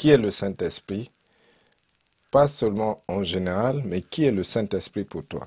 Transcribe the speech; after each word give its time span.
qui 0.00 0.08
est 0.08 0.16
le 0.16 0.30
Saint-Esprit, 0.30 1.10
pas 2.30 2.48
seulement 2.48 3.04
en 3.06 3.22
général, 3.22 3.82
mais 3.84 4.00
qui 4.00 4.24
est 4.24 4.30
le 4.30 4.42
Saint-Esprit 4.42 5.04
pour 5.04 5.26
toi? 5.26 5.46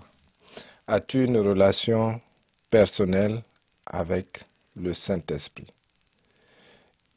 As-tu 0.85 1.23
une 1.23 1.39
relation 1.39 2.21
personnelle 2.69 3.41
avec 3.87 4.41
le 4.75 4.93
Saint-Esprit? 4.93 5.65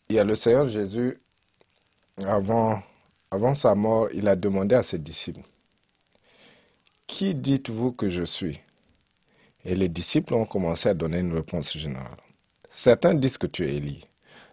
Il 0.08 0.16
y 0.16 0.18
a 0.18 0.24
le 0.24 0.34
Seigneur 0.34 0.66
Jésus, 0.66 1.20
avant, 2.24 2.82
sa 3.54 3.74
mort, 3.74 4.08
il 4.14 4.28
a 4.28 4.34
demandé 4.34 4.74
à 4.74 4.82
ses 4.82 4.98
disciples, 4.98 5.42
Qui 7.06 7.34
dites-vous 7.34 7.92
que 7.92 8.08
je 8.08 8.22
suis? 8.22 8.60
Et 9.62 9.74
les 9.74 9.90
disciples 9.90 10.32
ont 10.32 10.46
commencé 10.46 10.88
à 10.88 10.94
donner 10.94 11.18
une 11.18 11.34
réponse 11.34 11.76
générale. 11.76 12.16
Certains 12.70 13.12
disent 13.12 13.36
que 13.36 13.46
tu 13.46 13.66
es 13.66 13.76
Élie, 13.76 14.06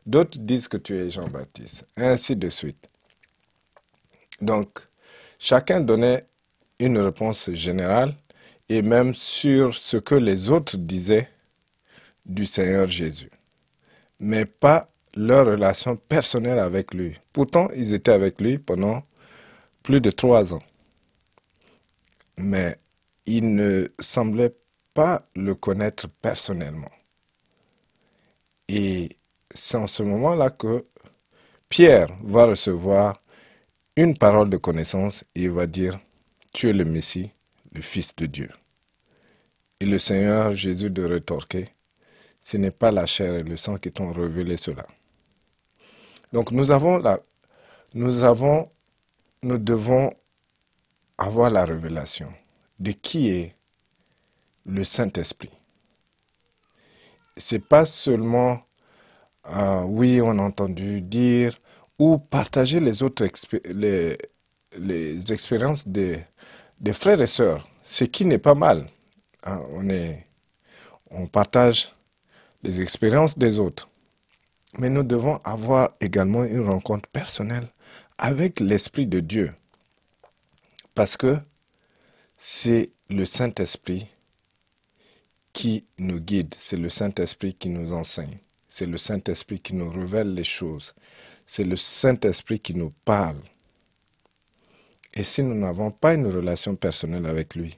d'autres 0.06 0.40
disent 0.40 0.68
que 0.68 0.78
tu 0.78 0.96
es 0.98 1.10
Jean-Baptiste, 1.10 1.86
ainsi 1.96 2.36
de 2.36 2.50
suite. 2.50 2.90
Donc, 4.42 4.80
chacun 5.40 5.82
donnait 5.82 6.26
une 6.80 6.98
réponse 6.98 7.52
générale 7.52 8.14
et 8.70 8.82
même 8.82 9.14
sur 9.14 9.74
ce 9.74 9.98
que 9.98 10.16
les 10.16 10.50
autres 10.50 10.78
disaient 10.78 11.30
du 12.26 12.46
Seigneur 12.46 12.88
Jésus, 12.88 13.30
mais 14.20 14.46
pas 14.46 14.90
leur 15.16 15.46
relation 15.46 15.96
personnelle 15.96 16.60
avec 16.60 16.94
lui. 16.94 17.20
Pourtant, 17.34 17.70
ils 17.76 17.94
étaient 17.94 18.12
avec 18.12 18.42
lui 18.42 18.58
pendant 18.58 19.04
plus 19.84 20.02
de 20.02 20.10
trois 20.10 20.54
ans, 20.54 20.64
mais 22.38 22.78
ils 23.26 23.54
ne 23.56 23.88
semblaient 24.00 24.56
pas 24.94 25.28
le 25.36 25.56
connaître 25.56 26.08
personnellement. 26.22 26.92
Et 28.68 29.18
c'est 29.54 29.78
en 29.78 29.88
ce 29.88 30.04
moment-là 30.04 30.50
que 30.50 30.86
Pierre 31.70 32.08
va 32.24 32.46
recevoir 32.46 33.22
une 33.96 34.18
parole 34.18 34.50
de 34.50 34.58
connaissance 34.58 35.24
et 35.36 35.44
il 35.44 35.52
va 35.52 35.68
dire, 35.68 36.00
tu 36.54 36.70
es 36.70 36.74
le 36.74 36.86
Messie, 36.86 37.32
le 37.72 37.82
Fils 37.82 38.16
de 38.16 38.26
Dieu. 38.26 38.50
Et 39.80 39.86
le 39.86 40.00
Seigneur 40.00 40.54
Jésus 40.54 40.90
de 40.90 41.04
rétorquer, 41.04 41.70
ce 42.42 42.58
n'est 42.58 42.72
pas 42.72 42.92
la 42.92 43.06
chair 43.06 43.36
et 43.36 43.44
le 43.44 43.58
sang 43.58 43.78
qui 43.78 43.92
t'ont 43.92 44.12
révélé 44.12 44.58
cela. 44.58 44.86
Donc 46.32 46.52
nous 46.52 46.72
avons 46.72 46.98
la, 46.98 47.20
nous 47.94 48.24
avons, 48.24 48.72
nous 49.44 49.58
devons 49.58 50.12
avoir 51.18 51.50
la 51.50 51.66
révélation 51.66 52.34
de 52.80 52.92
qui 52.92 53.30
est 53.30 53.56
le 54.66 54.84
Saint-Esprit. 54.84 55.52
C'est 57.38 57.60
pas 57.66 57.86
seulement, 57.86 58.62
euh, 59.50 59.84
oui, 59.84 60.22
on 60.22 60.40
a 60.40 60.42
entendu 60.42 61.02
dire, 61.02 61.60
ou 62.00 62.18
partager 62.18 62.80
les 62.80 63.04
autres 63.04 63.24
expériences 65.32 65.88
des, 65.88 66.26
frères 66.94 67.22
et 67.22 67.28
sœurs, 67.28 67.68
ce 67.84 68.06
qui 68.06 68.26
n'est 68.26 68.38
pas 68.40 68.56
mal. 68.56 68.88
Hein, 69.44 69.62
on 71.12 71.28
partage 71.28 71.94
les 72.64 72.82
expériences 72.82 73.38
des 73.38 73.60
autres. 73.60 73.90
Mais 74.80 74.90
nous 74.90 75.04
devons 75.04 75.38
avoir 75.44 75.92
également 76.00 76.44
une 76.46 76.66
rencontre 76.68 77.08
personnelle 77.10 77.68
avec 78.18 78.60
l'Esprit 78.60 79.06
de 79.06 79.20
Dieu. 79.20 79.54
Parce 80.96 81.18
que 81.18 81.38
c'est 82.38 82.92
le 83.10 83.26
Saint-Esprit 83.26 84.08
qui 85.52 85.86
nous 86.00 86.20
guide, 86.20 86.56
c'est 86.58 86.78
le 86.78 86.90
Saint-Esprit 86.90 87.54
qui 87.54 87.70
nous 87.70 87.94
enseigne, 87.94 88.40
c'est 88.74 88.88
le 88.88 88.98
Saint-Esprit 88.98 89.60
qui 89.60 89.76
nous 89.76 89.92
révèle 89.92 90.34
les 90.34 90.44
choses, 90.44 90.96
c'est 91.46 91.64
le 91.64 91.76
Saint-Esprit 91.76 92.60
qui 92.60 92.74
nous 92.74 92.92
parle. 93.06 93.40
Et 95.14 95.24
si 95.24 95.44
nous 95.44 95.54
n'avons 95.54 95.92
pas 95.92 96.16
une 96.16 96.26
relation 96.26 96.76
personnelle 96.76 97.28
avec 97.28 97.54
lui, 97.54 97.78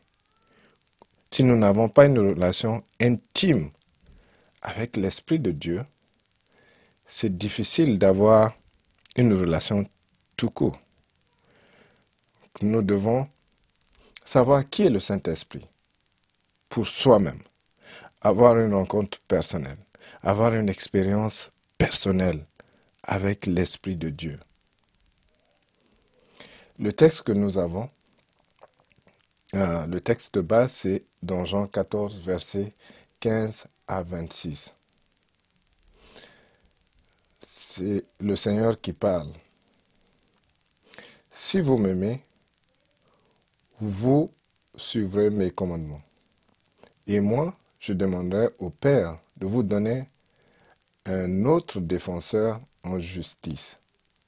si 1.32 1.44
nous 1.44 1.58
n'avons 1.58 1.90
pas 1.90 2.06
une 2.06 2.18
relation 2.18 2.82
intime 3.02 3.72
avec 4.61 4.95
l'Esprit 4.95 5.38
de 5.38 5.52
Dieu, 5.52 5.84
c'est 7.05 7.38
difficile 7.38 8.00
d'avoir 8.00 8.54
une 9.17 9.34
relation 9.34 9.86
tout 10.38 10.50
court. 10.50 10.80
Nous 12.61 12.82
devons 12.82 13.28
savoir 14.23 14.70
qui 14.70 14.84
est 14.84 14.89
le 14.89 15.02
Saint-Esprit 15.02 15.67
pour 16.70 16.88
soi-même, 16.88 17.42
avoir 18.22 18.58
une 18.58 18.73
rencontre 18.73 19.20
personnelle, 19.28 19.85
avoir 20.21 20.54
une 20.54 20.70
expérience 20.70 21.52
personnelle 21.77 22.45
avec 23.04 23.45
l'Esprit 23.45 23.95
de 23.95 24.10
Dieu. 24.10 24.39
Le 26.80 26.92
texte 26.92 27.21
que 27.21 27.32
nous 27.32 27.58
avons, 27.58 27.89
euh, 29.54 29.86
le 29.86 30.02
texte 30.02 30.36
de 30.36 30.42
base, 30.42 30.73
c'est 30.73 31.05
dans 31.21 31.45
Jean 31.45 31.67
14, 31.67 32.20
versets 32.20 32.73
15 33.20 33.67
à 33.88 34.04
26. 34.04 34.76
C'est 37.42 38.04
le 38.20 38.36
Seigneur 38.36 38.82
qui 38.82 38.92
parle. 38.92 39.32
Si 41.32 41.61
vous 41.61 41.77
m'aimez, 41.77 42.23
vous 43.80 44.32
suivrez 44.76 45.30
mes 45.30 45.52
commandements. 45.52 46.02
Et 47.08 47.20
moi, 47.20 47.55
je 47.86 47.94
demanderai 47.94 48.50
au 48.58 48.72
Père 48.72 49.20
de 49.38 49.46
vous 49.46 49.62
donner 49.62 50.10
un 51.06 51.46
autre 51.46 51.80
défenseur 51.80 52.60
en 52.84 52.98
justice, 52.98 53.80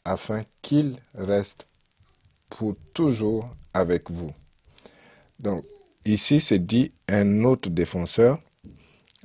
afin 0.06 0.44
qu'il 0.62 0.97
reste 1.16 1.68
pour 2.50 2.75
toujours 2.94 3.50
avec 3.73 4.12
vous. 4.12 4.29
Donc, 5.40 5.66
ici, 6.06 6.40
c'est 6.40 6.59
dit 6.59 6.91
un 7.07 7.45
autre 7.45 7.69
défenseur. 7.72 8.40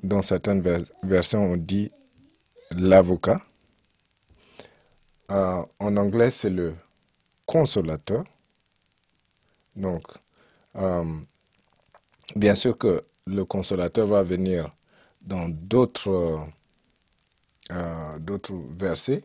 Dans 0.03 0.23
certaines 0.23 0.63
versions, 1.03 1.45
on 1.53 1.57
dit 1.59 1.93
l'avocat. 2.71 3.43
Euh, 5.31 5.63
en 5.79 5.97
anglais, 5.99 6.31
c'est 6.31 6.51
le 6.51 6.75
consolateur. 7.45 8.25
Donc, 9.77 10.05
euh, 10.77 11.05
bien 12.35 12.55
sûr 12.55 12.79
que 12.79 13.05
le 13.27 13.45
consolateur 13.45 14.07
va 14.07 14.23
venir 14.23 14.75
dans 15.21 15.49
d'autres 15.49 16.47
euh, 17.71 18.19
d'autres 18.19 18.55
versets, 18.55 19.23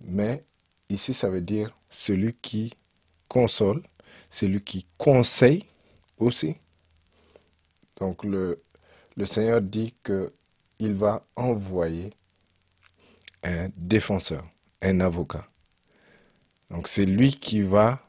mais 0.00 0.44
ici 0.88 1.12
ça 1.14 1.28
veut 1.28 1.42
dire 1.42 1.76
celui 1.90 2.34
qui 2.34 2.72
console, 3.28 3.82
celui 4.30 4.62
qui 4.62 4.86
conseille 4.98 5.64
aussi. 6.18 6.56
Donc 7.96 8.24
le, 8.24 8.62
le 9.16 9.26
Seigneur 9.26 9.60
dit 9.60 9.94
qu'il 10.02 10.94
va 10.94 11.24
envoyer 11.36 12.10
un 13.42 13.68
défenseur, 13.76 14.44
un 14.82 15.00
avocat. 15.00 15.46
Donc 16.70 16.88
c'est 16.88 17.06
lui 17.06 17.32
qui 17.32 17.62
va 17.62 18.00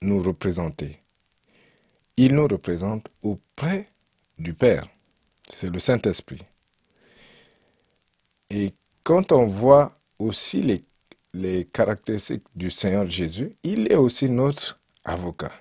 nous 0.00 0.22
représenter. 0.22 1.00
Il 2.16 2.34
nous 2.34 2.46
représente 2.46 3.08
auprès 3.22 3.88
du 4.38 4.54
Père. 4.54 4.86
C'est 5.48 5.70
le 5.70 5.78
Saint-Esprit. 5.78 6.42
Et 8.50 8.74
quand 9.02 9.32
on 9.32 9.46
voit 9.46 9.92
aussi 10.18 10.62
les, 10.62 10.84
caractéristiques 11.66 12.44
du 12.54 12.70
Seigneur 12.70 13.06
Jésus, 13.06 13.56
il 13.62 13.92
est 13.92 13.96
aussi 13.96 14.28
notre 14.30 14.80
avocat. 15.04 15.52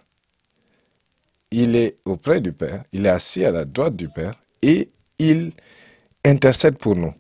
Il 1.52 1.76
est 1.76 1.98
auprès 2.06 2.40
du 2.40 2.54
Père, 2.54 2.86
il 2.94 3.06
est 3.06 3.10
assis 3.10 3.44
à 3.44 3.52
la 3.52 3.66
droite 3.66 3.96
du 3.96 4.08
Père 4.08 4.34
et 4.62 4.90
il 5.20 5.52
intercède 6.24 6.78
pour 6.78 6.96
nous. 6.96 7.14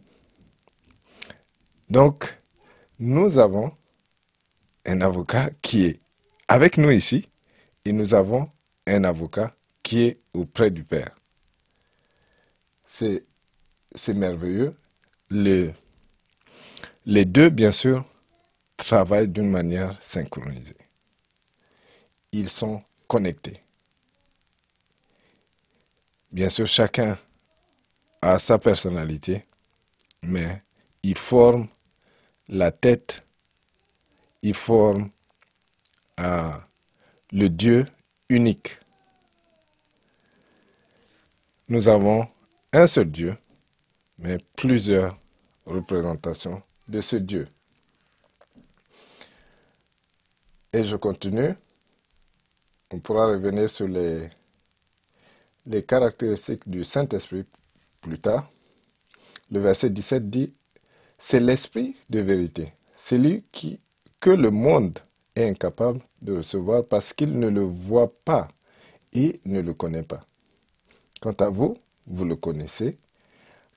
Donc, 1.90 2.42
nous 2.98 3.38
avons 3.38 3.72
un 4.86 5.02
avocat 5.02 5.50
qui 5.62 5.86
est 5.86 6.00
avec 6.48 6.78
nous 6.78 6.92
ici 6.92 7.30
et 7.84 7.92
nous 7.92 8.14
avons 8.14 8.50
un 8.88 9.04
avocat 9.04 9.54
qui 9.84 10.04
est 10.04 10.20
auprès 10.34 10.72
du 10.72 10.84
Père. 10.84 11.14
C'est 12.98 14.14
merveilleux. 14.14 14.74
Le, 15.30 15.74
les 17.06 17.26
deux, 17.26 17.50
bien 17.50 17.74
sûr, 17.74 18.06
travaillent 18.78 19.28
d'une 19.28 19.50
manière 19.50 20.02
synchronisée. 20.02 20.78
Ils 22.32 22.50
sont 22.50 22.82
connectés. 23.08 23.62
Bien 26.32 26.48
sûr, 26.48 26.68
chacun 26.68 27.18
a 28.22 28.40
sa 28.40 28.58
personnalité, 28.58 29.46
mais 30.24 30.64
ils 31.04 31.18
forment 31.18 31.68
la 32.48 32.72
tête, 32.72 33.26
ils 34.42 34.54
forment 34.54 35.10
euh, 36.22 36.58
le 37.34 37.50
Dieu 37.50 37.86
unique. 38.30 38.80
Nous 41.68 41.90
avons 41.90 42.30
un 42.76 42.88
seul 42.88 43.10
Dieu, 43.10 43.38
mais 44.20 44.38
plusieurs 44.58 45.18
représentations 45.66 46.62
de 46.90 47.00
ce 47.00 47.16
Dieu. 47.16 47.48
Et 50.74 50.84
je 50.84 50.98
continue. 50.98 51.54
On 52.92 53.00
pourra 53.00 53.28
revenir 53.28 53.70
sur 53.70 53.88
les, 53.88 54.30
les 55.66 55.84
caractéristiques 55.84 56.68
du 56.70 56.84
Saint-Esprit 56.84 57.46
plus 58.02 58.20
tard. 58.20 58.50
Le 59.50 59.62
verset 59.62 59.90
17 59.90 60.30
dit, 60.30 60.54
c'est 61.18 61.40
l'Esprit 61.40 61.96
de 62.10 62.20
vérité, 62.20 62.74
celui 62.94 63.46
qui, 63.54 63.80
que 64.20 64.32
le 64.32 64.52
monde 64.52 65.00
est 65.38 65.48
incapable 65.48 66.02
de 66.22 66.38
recevoir 66.38 66.84
parce 66.86 67.14
qu'il 67.14 67.40
ne 67.40 67.48
le 67.48 67.62
voit 67.62 68.14
pas 68.26 68.50
et 69.14 69.40
ne 69.46 69.62
le 69.62 69.74
connaît 69.74 70.04
pas. 70.04 70.26
Quant 71.22 71.36
à 71.40 71.48
vous, 71.48 71.78
vous 72.08 72.26
le 72.26 72.36
connaissez, 72.36 72.98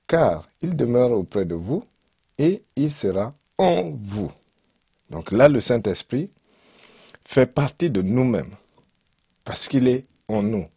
car 0.07 0.49
il 0.61 0.75
demeure 0.75 1.11
auprès 1.11 1.45
de 1.45 1.55
vous 1.55 1.83
et 2.37 2.63
il 2.75 2.91
sera 2.91 3.35
en 3.57 3.91
vous. 3.91 4.31
Donc 5.09 5.31
là, 5.31 5.47
le 5.47 5.59
Saint-Esprit 5.59 6.29
fait 7.25 7.45
partie 7.45 7.89
de 7.89 8.01
nous-mêmes, 8.01 8.55
parce 9.43 9.67
qu'il 9.67 9.87
est 9.87 10.05
en 10.27 10.41
nous. 10.41 10.67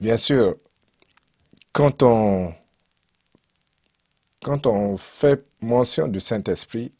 Bien 0.00 0.16
sûr, 0.16 0.56
quand 1.72 2.02
on, 2.02 2.52
quand 4.42 4.66
on 4.66 4.96
fait 4.96 5.44
mention 5.60 6.08
du 6.08 6.20
Saint-Esprit, 6.20 6.92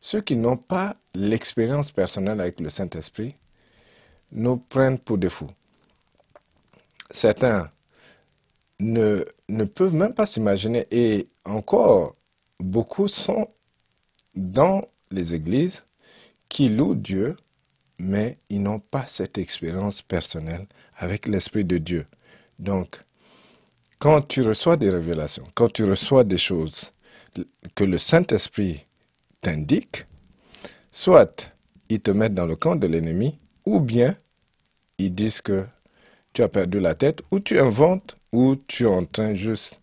ceux 0.00 0.20
qui 0.20 0.36
n'ont 0.36 0.56
pas 0.56 0.96
l'expérience 1.14 1.90
personnelle 1.90 2.40
avec 2.40 2.60
le 2.60 2.68
Saint-Esprit 2.68 3.34
nous 4.32 4.56
prennent 4.56 4.98
pour 4.98 5.18
des 5.18 5.30
fous. 5.30 5.50
Certains 7.10 7.70
ne, 8.80 9.24
ne 9.48 9.64
peuvent 9.64 9.94
même 9.94 10.14
pas 10.14 10.26
s'imaginer, 10.26 10.86
et 10.90 11.28
encore, 11.44 12.16
beaucoup 12.60 13.08
sont 13.08 13.48
dans 14.34 14.82
les 15.10 15.34
églises 15.34 15.84
qui 16.48 16.68
louent 16.68 16.94
Dieu, 16.94 17.36
mais 17.98 18.38
ils 18.50 18.62
n'ont 18.62 18.80
pas 18.80 19.06
cette 19.06 19.38
expérience 19.38 20.02
personnelle 20.02 20.66
avec 20.96 21.26
l'Esprit 21.26 21.64
de 21.64 21.78
Dieu. 21.78 22.06
Donc, 22.58 22.98
quand 23.98 24.22
tu 24.22 24.42
reçois 24.42 24.76
des 24.76 24.90
révélations, 24.90 25.44
quand 25.54 25.72
tu 25.72 25.84
reçois 25.84 26.24
des 26.24 26.38
choses 26.38 26.92
que 27.74 27.84
le 27.84 27.98
Saint-Esprit 27.98 28.86
t'indique, 29.40 30.06
soit 30.90 31.54
ils 31.88 32.00
te 32.00 32.10
mettent 32.10 32.34
dans 32.34 32.46
le 32.46 32.56
camp 32.56 32.76
de 32.76 32.86
l'ennemi, 32.86 33.38
ou 33.64 33.80
bien 33.80 34.16
ils 34.98 35.14
disent 35.14 35.40
que 35.40 35.66
tu 36.32 36.42
as 36.42 36.48
perdu 36.48 36.80
la 36.80 36.94
tête, 36.94 37.22
ou 37.30 37.40
tu 37.40 37.58
inventes, 37.58 38.18
ou 38.36 38.54
tu 38.54 38.82
es 38.82 38.86
en 38.86 39.06
train 39.06 39.32
juste 39.32 39.80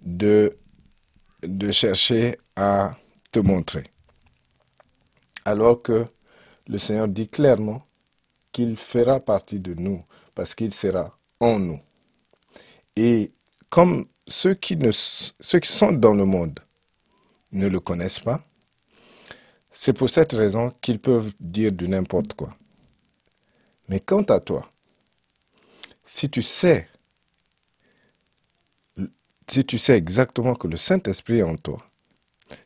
de, 0.00 0.56
de 1.42 1.70
chercher 1.70 2.38
à 2.56 2.96
te 3.30 3.38
montrer. 3.38 3.84
Alors 5.44 5.82
que 5.82 6.06
le 6.68 6.78
Seigneur 6.78 7.06
dit 7.06 7.28
clairement 7.28 7.86
qu'il 8.50 8.78
fera 8.78 9.20
partie 9.20 9.60
de 9.60 9.74
nous, 9.74 10.02
parce 10.34 10.54
qu'il 10.54 10.72
sera 10.72 11.18
en 11.38 11.58
nous. 11.58 11.80
Et 12.96 13.30
comme 13.68 14.06
ceux 14.26 14.54
qui, 14.54 14.76
ne, 14.76 14.90
ceux 14.90 15.58
qui 15.58 15.70
sont 15.70 15.92
dans 15.92 16.14
le 16.14 16.24
monde 16.24 16.60
ne 17.52 17.66
le 17.66 17.78
connaissent 17.78 18.20
pas, 18.20 18.42
c'est 19.70 19.92
pour 19.92 20.08
cette 20.08 20.32
raison 20.32 20.70
qu'ils 20.80 20.98
peuvent 20.98 21.34
dire 21.40 21.72
du 21.72 21.88
n'importe 21.88 22.32
quoi. 22.32 22.56
Mais 23.88 24.00
quant 24.00 24.22
à 24.22 24.40
toi, 24.40 24.66
si 26.04 26.30
tu 26.30 26.40
sais, 26.40 26.88
si 29.48 29.64
tu 29.64 29.78
sais 29.78 29.96
exactement 29.96 30.54
que 30.54 30.68
le 30.68 30.76
Saint-Esprit 30.76 31.38
est 31.38 31.42
en 31.42 31.56
toi, 31.56 31.78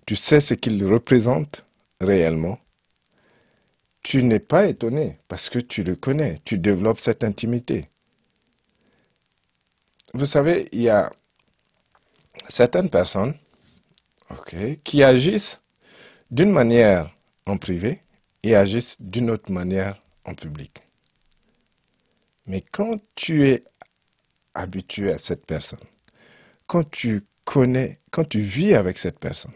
tu 0.06 0.16
sais 0.16 0.40
ce 0.40 0.54
qu'il 0.54 0.84
représente 0.84 1.64
réellement, 2.00 2.58
tu 4.02 4.22
n'es 4.22 4.38
pas 4.40 4.66
étonné 4.66 5.18
parce 5.28 5.48
que 5.48 5.58
tu 5.58 5.82
le 5.82 5.96
connais, 5.96 6.38
tu 6.44 6.58
développes 6.58 7.00
cette 7.00 7.24
intimité. 7.24 7.90
Vous 10.14 10.26
savez, 10.26 10.68
il 10.72 10.82
y 10.82 10.88
a 10.88 11.12
certaines 12.48 12.90
personnes 12.90 13.34
qui 14.84 15.02
agissent 15.02 15.60
d'une 16.30 16.50
manière 16.52 17.16
en 17.46 17.56
privé 17.56 18.02
et 18.42 18.54
agissent 18.54 19.00
d'une 19.00 19.30
autre 19.30 19.50
manière 19.52 20.02
en 20.24 20.34
public. 20.34 20.82
Mais 22.46 22.60
quand 22.60 22.96
tu 23.14 23.44
es 23.44 23.64
habitué 24.54 25.12
à 25.12 25.18
cette 25.18 25.46
personne, 25.46 25.80
quand 26.66 26.88
tu 26.90 27.22
connais, 27.44 28.00
quand 28.10 28.28
tu 28.28 28.40
vis 28.40 28.74
avec 28.74 28.98
cette 28.98 29.18
personne, 29.18 29.52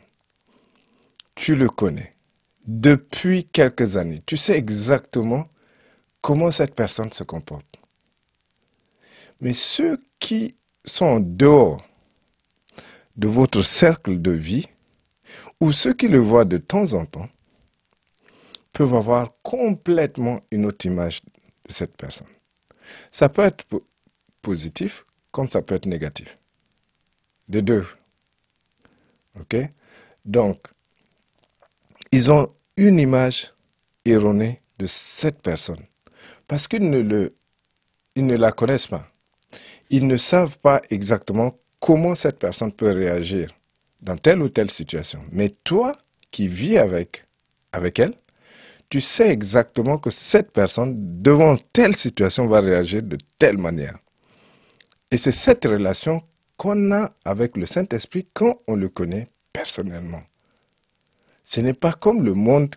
tu 1.35 1.57
le 1.57 1.69
connais 1.69 2.15
depuis 2.67 3.45
quelques 3.45 3.97
années, 3.97 4.23
tu 4.27 4.37
sais 4.37 4.57
exactement 4.57 5.49
comment 6.21 6.51
cette 6.51 6.75
personne 6.75 7.12
se 7.12 7.25
comporte. 7.25 7.81
Mais 9.41 9.55
ceux 9.55 10.05
qui 10.19 10.55
sont 10.85 11.07
en 11.07 11.21
dehors 11.21 11.85
de 13.17 13.27
votre 13.27 13.63
cercle 13.63 14.21
de 14.21 14.31
vie, 14.31 14.67
ou 15.61 15.73
ceux 15.73 15.93
qui 15.93 16.09
le 16.09 16.19
voient 16.19 16.45
de 16.45 16.59
temps 16.59 16.95
en 16.95 17.06
temps, 17.06 17.29
peuvent 18.73 18.95
avoir 18.95 19.33
complètement 19.43 20.41
une 20.51 20.67
autre 20.67 20.87
image 20.87 21.23
de 21.25 21.73
cette 21.73 21.97
personne. 21.97 22.29
Ça 23.11 23.29
peut 23.29 23.43
être 23.43 23.65
positif 24.43 25.05
comme 25.33 25.49
ça 25.49 25.63
peut 25.63 25.75
être 25.75 25.87
négatif. 25.87 26.40
De 27.50 27.58
deux. 27.61 27.85
OK? 29.38 29.56
Donc, 30.25 30.69
ils 32.12 32.31
ont 32.31 32.55
une 32.76 33.00
image 33.00 33.52
erronée 34.05 34.62
de 34.79 34.87
cette 34.87 35.43
personne 35.43 35.85
parce 36.47 36.69
qu'ils 36.69 36.88
ne, 36.88 37.00
le, 37.00 37.35
ils 38.14 38.25
ne 38.25 38.37
la 38.37 38.52
connaissent 38.52 38.87
pas. 38.87 39.06
Ils 39.91 40.06
ne 40.06 40.17
savent 40.17 40.58
pas 40.58 40.81
exactement 40.91 41.58
comment 41.81 42.14
cette 42.14 42.38
personne 42.38 42.73
peut 42.73 42.93
réagir 42.93 43.50
dans 44.00 44.17
telle 44.17 44.43
ou 44.43 44.49
telle 44.49 44.70
situation. 44.70 45.25
Mais 45.32 45.49
toi 45.64 45.99
qui 46.31 46.46
vis 46.46 46.79
avec, 46.79 47.25
avec 47.73 47.99
elle, 47.99 48.14
tu 48.88 49.00
sais 49.00 49.29
exactement 49.29 49.99
que 49.99 50.11
cette 50.11 50.53
personne, 50.53 50.94
devant 51.20 51.56
telle 51.73 51.96
situation, 51.96 52.46
va 52.46 52.61
réagir 52.61 53.03
de 53.03 53.19
telle 53.38 53.58
manière. 53.58 53.99
Et 55.11 55.17
c'est 55.17 55.32
cette 55.32 55.64
relation 55.64 56.23
qu'on 56.61 56.93
a 56.93 57.11
avec 57.25 57.57
le 57.57 57.65
Saint-Esprit 57.65 58.29
quand 58.35 58.61
on 58.67 58.77
le 58.77 58.91
connaît 58.91 59.31
personnellement. 59.51 60.21
Ce 61.43 61.59
n'est 61.62 61.73
pas 61.73 61.95
comme 61.95 62.23
le 62.23 62.35
monde 62.35 62.77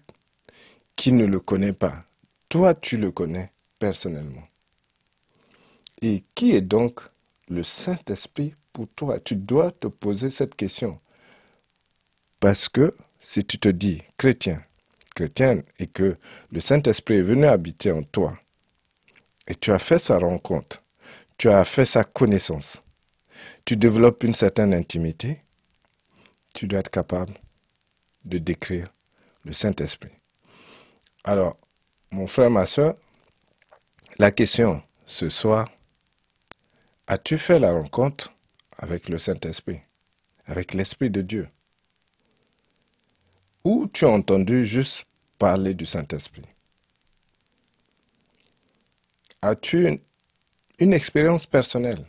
qui 0.96 1.12
ne 1.12 1.26
le 1.26 1.42
connaît 1.42 1.74
pas. 1.74 2.06
Toi, 2.48 2.76
tu 2.76 2.96
le 2.96 3.12
connais 3.12 3.52
personnellement. 3.80 4.48
Et 6.02 6.24
qui 6.34 6.56
est 6.56 6.62
donc 6.62 7.02
le 7.50 7.62
Saint-Esprit 7.62 8.56
pour 8.72 8.88
toi? 8.88 9.20
Tu 9.20 9.36
dois 9.36 9.72
te 9.72 9.88
poser 9.88 10.30
cette 10.30 10.56
question. 10.56 11.02
Parce 12.40 12.70
que 12.70 12.96
si 13.20 13.44
tu 13.44 13.60
te 13.60 13.68
dis 13.68 13.98
chrétien, 14.18 14.64
chrétienne, 15.14 15.64
et 15.78 15.88
que 15.88 16.16
le 16.54 16.60
Saint-Esprit 16.62 17.16
est 17.16 17.22
venu 17.22 17.48
habiter 17.48 17.92
en 17.92 18.04
toi, 18.04 18.38
et 19.46 19.56
tu 19.56 19.74
as 19.74 19.80
fait 19.80 20.00
sa 20.00 20.20
rencontre, 20.20 20.82
tu 21.38 21.50
as 21.50 21.66
fait 21.66 21.86
sa 21.86 22.06
connaissance, 22.06 22.83
tu 23.66 23.78
développes 23.78 24.24
une 24.24 24.34
certaine 24.34 24.74
intimité, 24.74 25.42
tu 26.54 26.68
dois 26.68 26.80
être 26.80 26.90
capable 26.90 27.34
de 28.26 28.38
décrire 28.38 28.88
le 29.44 29.54
Saint-Esprit. 29.54 30.12
Alors, 31.24 31.58
mon 32.12 32.28
frère, 32.28 32.50
ma 32.50 32.66
soeur, 32.66 32.96
la 34.20 34.32
question 34.32 34.84
ce 35.06 35.30
soir, 35.30 35.70
as-tu 37.08 37.38
fait 37.38 37.60
la 37.60 37.72
rencontre 37.74 38.34
avec 38.78 39.10
le 39.10 39.18
Saint-Esprit, 39.18 39.82
avec 40.46 40.74
l'Esprit 40.74 41.10
de 41.10 41.22
Dieu? 41.22 41.50
Ou 43.64 43.88
tu 43.88 44.06
as 44.06 44.10
entendu 44.10 44.66
juste 44.66 45.06
parler 45.38 45.74
du 45.74 45.86
Saint-Esprit? 45.86 46.46
As-tu 49.42 49.88
une, 49.88 50.00
une 50.80 50.94
expérience 50.94 51.46
personnelle 51.46 52.06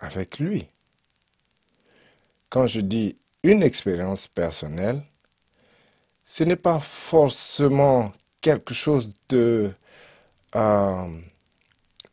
avec 0.00 0.38
lui 0.38 0.68
Quand 2.48 2.66
je 2.66 2.80
dis 2.80 3.16
une 3.42 3.62
expérience 3.62 4.26
personnelle, 4.28 5.02
ce 6.24 6.44
n'est 6.44 6.56
pas 6.56 6.80
forcément 6.80 8.12
quelque 8.40 8.74
chose 8.74 9.14
de 9.28 9.72
euh, 10.56 11.08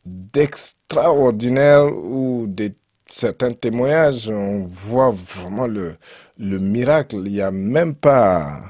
d'extraordinaire 0.04 1.86
ou 1.94 2.46
de 2.48 2.72
certains 3.08 3.52
témoignages, 3.52 4.28
on 4.28 4.66
voit 4.66 5.10
vraiment 5.10 5.66
le, 5.66 5.96
le 6.38 6.58
miracle. 6.58 7.16
Il 7.26 7.32
n'y 7.32 7.40
a 7.40 7.50
même 7.50 7.94
pas 7.94 8.62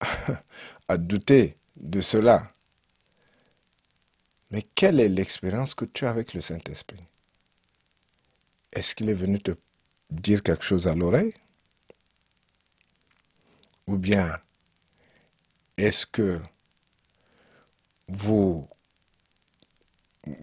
à 0.88 0.96
douter 0.96 1.56
de 1.76 2.00
cela. 2.00 2.50
Mais 4.50 4.62
quelle 4.74 5.00
est 5.00 5.08
l'expérience 5.10 5.74
que 5.74 5.84
tu 5.84 6.06
as 6.06 6.10
avec 6.10 6.32
le 6.32 6.40
Saint-Esprit? 6.40 7.04
Est-ce 8.74 8.94
qu'il 8.94 9.08
est 9.08 9.14
venu 9.14 9.38
te 9.40 9.52
dire 10.10 10.42
quelque 10.42 10.64
chose 10.64 10.88
à 10.88 10.94
l'oreille? 10.94 11.32
Ou 13.86 13.96
bien 13.96 14.38
est-ce 15.76 16.06
que 16.06 16.40
vous, 18.08 18.68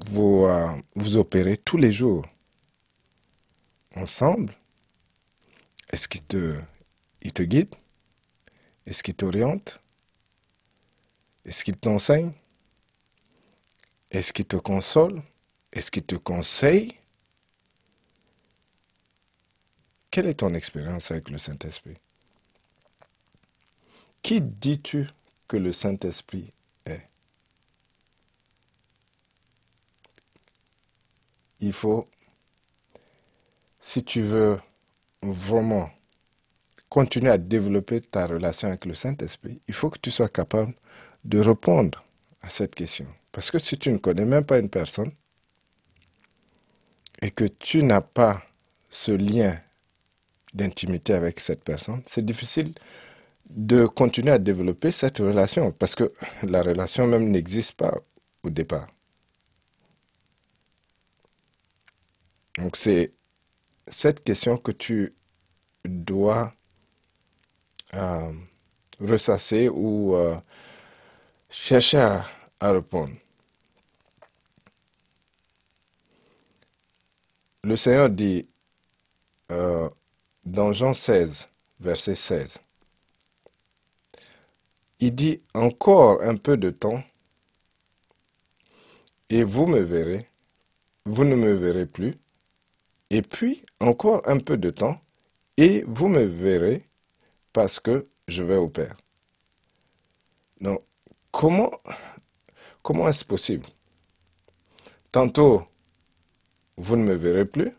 vous, 0.05 0.45
euh, 0.45 1.15
opérez 1.15 1.57
tous 1.57 1.77
les 1.77 1.91
jours 1.91 2.25
ensemble? 3.95 4.55
Est-ce 5.91 6.07
qu'il 6.07 6.23
te, 6.23 6.57
il 7.21 7.33
te 7.33 7.43
guide? 7.43 7.75
Est-ce 8.85 9.03
qu'il 9.03 9.15
t'oriente? 9.15 9.81
Est-ce 11.45 11.63
qu'il 11.63 11.77
t'enseigne? 11.77 12.31
Est-ce 14.11 14.31
qu'il 14.31 14.45
te 14.45 14.57
console? 14.57 15.21
Est-ce 15.73 15.91
qu'il 15.91 16.03
te 16.03 16.15
conseille? 16.15 17.00
Quelle 20.11 20.27
est 20.27 20.35
ton 20.35 20.53
expérience 20.53 21.09
avec 21.11 21.29
le 21.29 21.37
Saint-Esprit? 21.37 21.97
Qui 24.21 24.41
dis-tu 24.41 25.07
que 25.47 25.55
le 25.55 25.71
Saint-Esprit 25.71 26.51
est? 26.85 27.07
Il 31.61 31.71
faut, 31.71 32.09
si 33.79 34.03
tu 34.03 34.21
veux 34.21 34.59
vraiment 35.21 35.89
continuer 36.89 37.29
à 37.29 37.37
développer 37.37 38.01
ta 38.01 38.27
relation 38.27 38.67
avec 38.67 38.85
le 38.85 38.93
Saint-Esprit, 38.93 39.61
il 39.69 39.73
faut 39.73 39.89
que 39.89 39.99
tu 39.99 40.11
sois 40.11 40.27
capable 40.27 40.73
de 41.23 41.39
répondre 41.39 42.03
à 42.41 42.49
cette 42.49 42.75
question. 42.75 43.07
Parce 43.31 43.49
que 43.49 43.59
si 43.59 43.77
tu 43.77 43.89
ne 43.91 43.97
connais 43.97 44.25
même 44.25 44.43
pas 44.43 44.59
une 44.59 44.69
personne 44.69 45.13
et 47.21 47.31
que 47.31 47.45
tu 47.45 47.81
n'as 47.83 48.01
pas 48.01 48.43
ce 48.89 49.13
lien 49.13 49.57
d'intimité 50.53 51.13
avec 51.13 51.39
cette 51.39 51.63
personne, 51.63 52.01
c'est 52.05 52.25
difficile 52.25 52.73
de 53.49 53.85
continuer 53.85 54.31
à 54.31 54.39
développer 54.39 54.91
cette 54.91 55.17
relation 55.19 55.71
parce 55.71 55.95
que 55.95 56.11
la 56.43 56.61
relation 56.61 57.07
même 57.07 57.29
n'existe 57.29 57.73
pas 57.73 57.93
au 58.43 58.49
départ. 58.49 58.87
Donc 62.57 62.75
c'est 62.75 63.13
cette 63.87 64.23
question 64.23 64.57
que 64.57 64.71
tu 64.71 65.13
dois 65.85 66.53
euh, 67.93 68.31
ressasser 68.99 69.69
ou 69.69 70.15
euh, 70.15 70.35
chercher 71.49 71.97
à, 72.59 72.71
répondre. 72.71 73.13
Le 77.63 77.75
Seigneur 77.77 78.09
dit 78.09 78.47
euh, 79.51 79.89
dans 80.43 80.73
Jean 80.73 80.93
16, 80.93 81.49
verset 81.79 82.15
16, 82.15 82.59
il 84.99 85.15
dit 85.15 85.41
encore 85.53 86.21
un 86.21 86.35
peu 86.35 86.57
de 86.57 86.69
temps 86.69 87.03
et 89.29 89.43
vous 89.43 89.65
me 89.65 89.79
verrez, 89.79 90.29
vous 91.05 91.23
ne 91.23 91.35
me 91.35 91.53
verrez 91.53 91.85
plus, 91.85 92.15
et 93.09 93.21
puis 93.21 93.65
encore 93.79 94.21
un 94.27 94.39
peu 94.39 94.57
de 94.57 94.69
temps 94.69 95.01
et 95.57 95.83
vous 95.87 96.07
me 96.07 96.23
verrez 96.23 96.87
parce 97.53 97.79
que 97.79 98.07
je 98.27 98.43
vais 98.43 98.55
au 98.55 98.69
Père. 98.69 98.95
Donc, 100.59 100.83
comment, 101.31 101.71
comment 102.81 103.07
est-ce 103.07 103.25
possible? 103.25 103.65
Tantôt, 105.11 105.65
vous 106.77 106.95
ne 106.95 107.03
me 107.03 107.13
verrez 107.13 107.45
plus, 107.45 107.71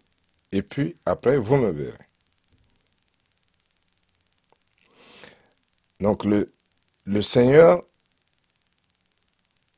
et 0.52 0.62
puis 0.62 0.96
après, 1.06 1.36
vous 1.38 1.56
me 1.56 1.70
verrez. 1.70 2.11
Donc, 6.02 6.24
le, 6.24 6.52
Seigneur 7.22 7.84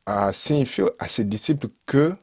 a 0.07 0.33
signifié 0.33 0.85
à 0.99 1.07
ses 1.07 1.25
disciples 1.25 1.69
que 1.85 2.15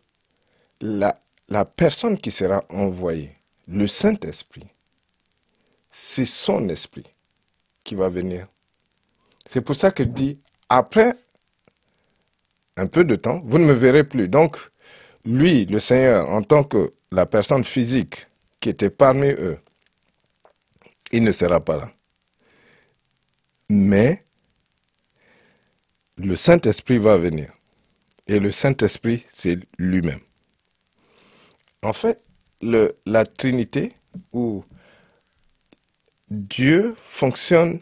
la, 0.81 1.21
la 1.49 1.65
personne 1.65 2.17
qui 2.17 2.31
sera 2.31 2.63
envoyée, 2.69 3.35
le 3.67 3.85
Saint-Esprit, 3.85 4.65
c'est 5.91 6.25
son 6.25 6.67
esprit 6.69 7.13
qui 7.83 7.93
va 7.93 8.09
venir. 8.09 8.47
C'est 9.45 9.61
pour 9.61 9.75
ça 9.75 9.91
qu'il 9.91 10.11
dit, 10.11 10.39
après 10.67 11.15
un 12.77 12.87
peu 12.87 13.03
de 13.03 13.15
temps, 13.15 13.41
vous 13.45 13.59
ne 13.59 13.65
me 13.65 13.73
verrez 13.73 14.03
plus. 14.03 14.27
Donc, 14.27 14.57
lui, 15.25 15.65
le 15.67 15.77
Seigneur, 15.77 16.27
en 16.27 16.41
tant 16.41 16.63
que 16.63 16.91
la 17.11 17.27
personne 17.27 17.63
physique 17.63 18.27
qui 18.59 18.69
était 18.69 18.89
parmi 18.89 19.27
eux, 19.27 19.59
il 21.11 21.23
ne 21.23 21.31
sera 21.31 21.59
pas 21.59 21.77
là. 21.77 21.91
Mais 23.73 24.25
le 26.17 26.35
Saint-Esprit 26.35 26.97
va 26.97 27.15
venir. 27.15 27.53
Et 28.27 28.37
le 28.37 28.51
Saint-Esprit, 28.51 29.25
c'est 29.29 29.59
lui-même. 29.77 30.19
En 31.81 31.93
fait, 31.93 32.21
la 32.61 33.25
Trinité, 33.25 33.93
ou 34.33 34.65
Dieu 36.29 36.95
fonctionne 36.97 37.79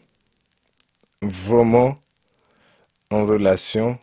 vraiment 1.23 1.99
en 3.09 3.25
relation, 3.25 3.97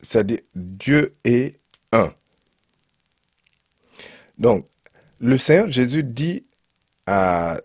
c'est-à-dire 0.00 0.38
Dieu 0.54 1.16
est 1.24 1.58
un. 1.90 2.14
Donc, 4.38 4.68
le 5.18 5.36
Seigneur 5.36 5.68
Jésus 5.68 6.04
dit 6.04 6.46
à 7.06 7.60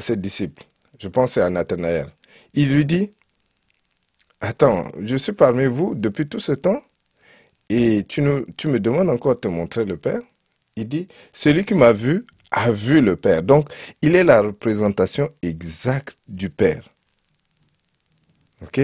ses 0.00 0.16
disciples, 0.16 0.64
je 1.00 1.08
pense 1.08 1.38
à 1.38 1.48
Nathanaël, 1.50 2.06
il 2.54 2.72
lui 2.72 2.84
dit, 2.84 3.12
attends, 4.40 4.84
je 5.02 5.16
suis 5.16 5.32
parmi 5.32 5.66
vous 5.66 5.94
depuis 5.94 6.28
tout 6.28 6.40
ce 6.40 6.52
temps 6.52 6.82
et 7.68 8.04
tu, 8.04 8.20
me 8.20 8.78
demandes 8.78 9.08
encore 9.08 9.34
de 9.36 9.40
te 9.40 9.48
montrer 9.48 9.84
le 9.84 9.96
Père. 9.96 10.20
Il 10.76 10.88
dit, 10.88 11.08
celui 11.32 11.64
qui 11.64 11.74
m'a 11.74 11.92
vu 11.92 12.26
a 12.50 12.70
vu 12.70 13.00
le 13.00 13.16
Père. 13.16 13.42
Donc, 13.42 13.68
il 14.02 14.14
est 14.14 14.24
la 14.24 14.42
représentation 14.42 15.30
exacte 15.42 16.18
du 16.28 16.50
Père. 16.50 16.84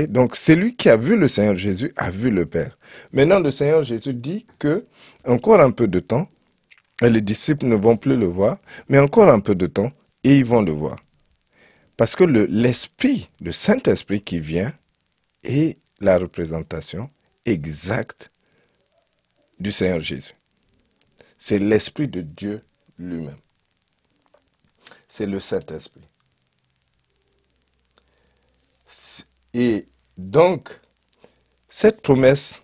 Donc, 0.09 0.37
celui 0.37 0.75
qui 0.75 0.89
a 0.89 0.97
vu 0.97 1.19
le 1.19 1.29
Seigneur 1.29 1.57
Jésus 1.57 1.93
a 1.97 2.11
vu 2.11 2.31
le 2.31 2.47
Père. 2.47 2.79
Maintenant, 3.13 3.41
le 3.41 3.51
Seigneur 3.51 3.83
Jésus 3.83 4.15
dit 4.15 4.47
que 4.59 4.87
encore 5.27 5.61
un 5.61 5.71
peu 5.71 5.87
de 5.87 5.99
temps, 5.99 6.29
les 7.03 7.21
disciples 7.21 7.67
ne 7.67 7.75
vont 7.75 7.99
plus 7.99 8.17
le 8.17 8.25
voir, 8.25 8.57
mais 8.89 8.99
encore 8.99 9.29
un 9.29 9.41
peu 9.41 9.55
de 9.55 9.67
temps, 9.67 9.91
et 10.25 10.39
ils 10.39 10.45
vont 10.47 10.63
le 10.63 10.73
voir. 10.73 10.97
Parce 11.97 12.15
que 12.15 12.25
l'Esprit, 12.25 13.31
le, 13.41 13.53
Saint-Esprit 13.53 14.23
qui 14.23 14.39
vient, 14.39 14.73
est 15.43 15.79
la 16.01 16.19
représentation 16.19 17.11
exacte 17.45 18.31
du 19.59 19.73
Seigneur 19.73 20.01
Jésus. 20.01 20.35
C'est 21.39 21.59
l'Esprit 21.59 22.09
de 22.09 22.21
Dieu 22.21 22.63
lui-même 22.99 23.37
c'est 25.17 25.25
le 25.25 25.41
Saint-Esprit. 25.41 26.07
Et 29.55 29.89
donc, 30.19 30.79
cette 31.69 32.03
promesse 32.03 32.63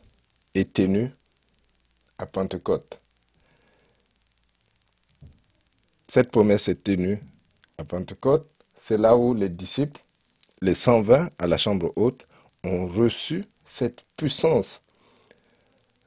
est 0.55 0.71
tenue 0.71 1.11
à 2.19 2.27
Pentecôte. 2.27 3.01
Cette 6.09 6.31
promesse 6.31 6.69
est 6.69 6.85
tenue 6.85 7.19
à 7.79 7.85
Pentecôte. 7.85 8.52
C'est 8.85 8.97
là 8.97 9.17
où 9.17 9.33
les 9.33 9.49
disciples, 9.49 10.01
les 10.61 10.75
120 10.75 11.31
à 11.39 11.47
la 11.47 11.57
chambre 11.57 11.93
haute, 11.95 12.27
ont 12.65 12.89
reçu 12.89 13.45
cette 13.65 14.05
puissance 14.17 14.83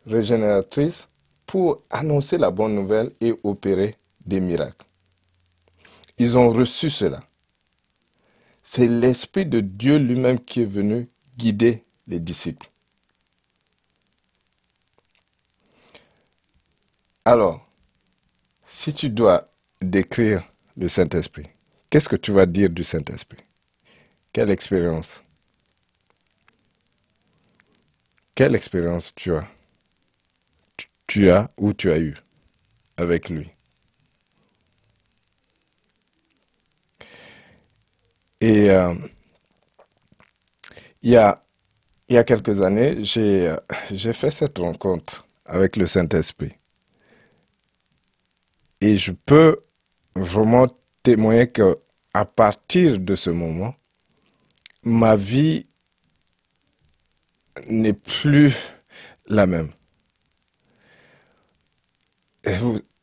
régénératrice 0.05 1.08
pour 1.46 1.84
annoncer 1.89 2.38
la 2.38 2.51
bonne 2.51 2.75
nouvelle 2.75 3.13
et 3.22 3.34
opérer 3.46 3.96
des 4.25 4.41
miracles. 4.41 4.86
Ils 6.17 6.38
ont 6.38 6.51
reçu 6.51 6.89
cela. 6.89 7.24
C'est 8.62 8.89
l'Esprit 8.89 9.46
de 9.46 9.62
Dieu 9.62 9.96
lui-même 9.96 10.41
qui 10.41 10.63
est 10.63 10.65
venu 10.65 11.08
guider 11.38 11.86
les 12.08 12.20
disciples. 12.20 12.70
Alors, 17.24 17.65
si 18.65 18.94
tu 18.94 19.10
dois 19.10 19.50
décrire 19.82 20.44
le 20.75 20.89
Saint-Esprit, 20.89 21.54
qu'est-ce 21.95 22.09
que 22.09 22.17
tu 22.17 22.33
vas 22.33 22.45
dire 22.45 22.69
du 22.69 22.83
Saint-Esprit? 22.83 23.45
Quelle 24.33 24.49
expérience? 24.49 25.23
Quelle 28.35 28.53
expérience 28.53 29.15
tu 29.15 29.33
as? 29.33 29.47
Tu 31.07 31.29
as 31.29 31.49
ou 31.55 31.71
tu 31.71 31.89
as 31.93 31.99
eu 31.99 32.13
avec 32.97 33.29
lui? 33.29 33.49
Et 38.41 38.69
euh, 38.71 38.93
il, 41.01 41.11
y 41.11 41.15
a, 41.15 41.45
y 42.09 42.17
a 42.17 42.25
quelques 42.25 42.61
années, 42.61 43.05
j'ai, 43.05 43.47
euh, 43.47 43.57
j'ai 43.93 44.11
fait 44.11 44.31
cette 44.31 44.57
rencontre 44.57 45.25
avec 45.45 45.77
le 45.77 45.85
Saint-Esprit. 45.85 46.57
Et 48.81 48.97
je 48.97 49.13
peux 49.13 49.63
vraiment 50.17 50.67
témoigner 51.05 51.47
que 51.47 51.77
à 52.15 52.25
partir 52.25 53.00
de 53.00 53.13
ce 53.13 53.29
moment, 53.29 53.75
ma 54.83 55.15
vie 55.15 55.67
n'est 57.67 57.93
plus 57.93 58.55
la 59.27 59.45
même. 59.45 59.69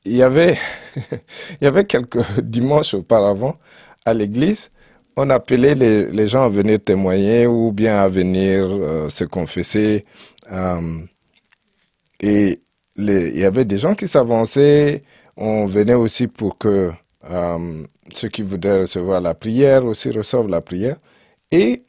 il 0.05 0.17
y 0.17 0.23
avait, 0.23 0.59
il 1.61 1.65
y 1.65 1.67
avait 1.67 1.85
quelques 1.85 2.41
dimanches 2.41 2.95
auparavant 2.95 3.57
à 4.05 4.15
l'église, 4.15 4.71
on 5.17 5.31
appelait 5.31 5.77
les, 5.77 6.27
gens 6.27 6.43
à 6.43 6.49
venir 6.49 6.81
témoigner 6.83 7.47
ou 7.47 7.71
bien 7.71 7.99
à 7.99 8.09
venir 8.09 8.65
euh, 8.67 9.09
se 9.11 9.25
confesser. 9.25 10.07
Euh, 10.51 10.99
et 12.19 12.63
il 12.97 13.39
y 13.39 13.45
avait 13.45 13.65
des 13.65 13.79
gens 13.79 13.95
qui 13.95 14.09
s'avançaient. 14.09 15.05
On 15.37 15.67
venait 15.67 15.95
aussi 15.95 16.29
pour 16.29 16.57
que 16.59 16.93
euh, 17.31 17.85
ceux 18.13 18.29
qui 18.29 18.43
voudraient 18.43 18.83
recevoir 18.83 19.21
la 19.21 19.35
prière 19.35 19.85
aussi 19.85 20.11
reçoivent 20.11 20.49
la 20.49 20.61
prière. 20.61 20.97
Et 21.51 21.83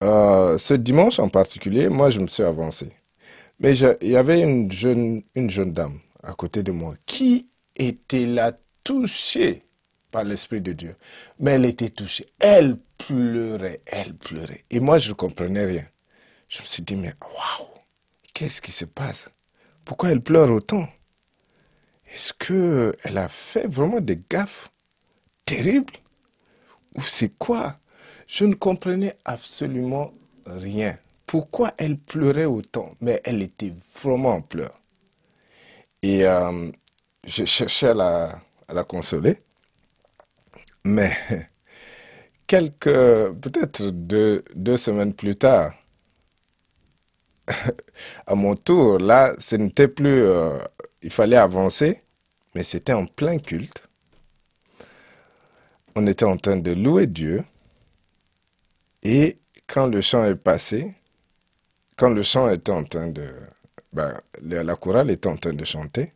ce 0.00 0.74
dimanche 0.74 1.18
en 1.18 1.28
particulier, 1.28 1.88
moi, 1.88 2.10
je 2.10 2.20
me 2.20 2.26
suis 2.26 2.42
avancé. 2.42 2.92
Mais 3.58 3.76
il 3.78 4.10
y 4.10 4.16
avait 4.16 4.40
une 4.42 4.70
jeune, 4.70 5.22
une 5.34 5.48
jeune 5.48 5.72
dame 5.72 5.98
à 6.22 6.34
côté 6.34 6.62
de 6.62 6.72
moi 6.72 6.94
qui 7.06 7.48
était 7.74 8.26
là 8.26 8.52
touchée 8.84 9.62
par 10.10 10.24
l'Esprit 10.24 10.60
de 10.60 10.72
Dieu. 10.72 10.96
Mais 11.40 11.52
elle 11.52 11.64
était 11.64 11.88
touchée. 11.88 12.26
Elle 12.38 12.78
pleurait, 12.98 13.80
elle 13.86 14.14
pleurait. 14.14 14.64
Et 14.70 14.80
moi, 14.80 14.98
je 14.98 15.08
ne 15.10 15.14
comprenais 15.14 15.64
rien. 15.64 15.86
Je 16.48 16.60
me 16.62 16.66
suis 16.66 16.82
dit, 16.82 16.96
mais 16.96 17.14
waouh, 17.20 17.68
qu'est-ce 18.34 18.60
qui 18.60 18.72
se 18.72 18.84
passe? 18.84 19.30
Pourquoi 19.84 20.10
elle 20.10 20.20
pleure 20.20 20.50
autant? 20.50 20.86
Est-ce 22.16 22.32
qu'elle 22.32 23.18
a 23.18 23.28
fait 23.28 23.66
vraiment 23.66 24.00
des 24.00 24.18
gaffes 24.30 24.70
terribles? 25.44 25.92
Ou 26.94 27.02
c'est 27.02 27.36
quoi? 27.36 27.78
Je 28.26 28.46
ne 28.46 28.54
comprenais 28.54 29.18
absolument 29.26 30.14
rien. 30.46 30.96
Pourquoi 31.26 31.74
elle 31.76 31.98
pleurait 31.98 32.46
autant, 32.46 32.94
mais 33.02 33.20
elle 33.24 33.42
était 33.42 33.74
vraiment 33.94 34.30
en 34.30 34.40
pleurs. 34.40 34.80
Et 36.00 36.24
euh, 36.24 36.70
je 37.26 37.44
cherchais 37.44 37.88
à 37.88 38.40
la, 38.68 38.84
consoler, 38.84 39.36
mais 40.84 41.12
quelques, 42.46 42.94
peut-être 43.42 43.90
deux, 43.90 44.42
deux 44.54 44.78
semaines 44.78 45.12
plus 45.12 45.36
tard, 45.36 45.74
à 48.26 48.34
mon 48.34 48.54
tour, 48.56 48.98
là, 49.00 49.34
ce 49.38 49.56
n'était 49.56 49.88
plus, 49.88 50.22
euh, 50.22 50.58
il 51.02 51.10
fallait 51.10 51.36
avancer, 51.36 52.05
mais 52.56 52.62
c'était 52.62 52.94
en 52.94 53.04
plein 53.04 53.36
culte. 53.36 53.82
On 55.94 56.06
était 56.06 56.24
en 56.24 56.38
train 56.38 56.56
de 56.56 56.72
louer 56.72 57.06
Dieu. 57.06 57.44
Et 59.02 59.36
quand 59.66 59.88
le 59.88 60.00
chant 60.00 60.24
est 60.24 60.36
passé, 60.36 60.94
quand 61.98 62.08
le 62.08 62.22
chant 62.22 62.48
était 62.48 62.72
en 62.72 62.84
train 62.84 63.08
de... 63.08 63.28
Ben, 63.92 64.18
la 64.40 64.74
chorale 64.76 65.10
était 65.10 65.28
en 65.28 65.36
train 65.36 65.52
de 65.52 65.64
chanter, 65.66 66.14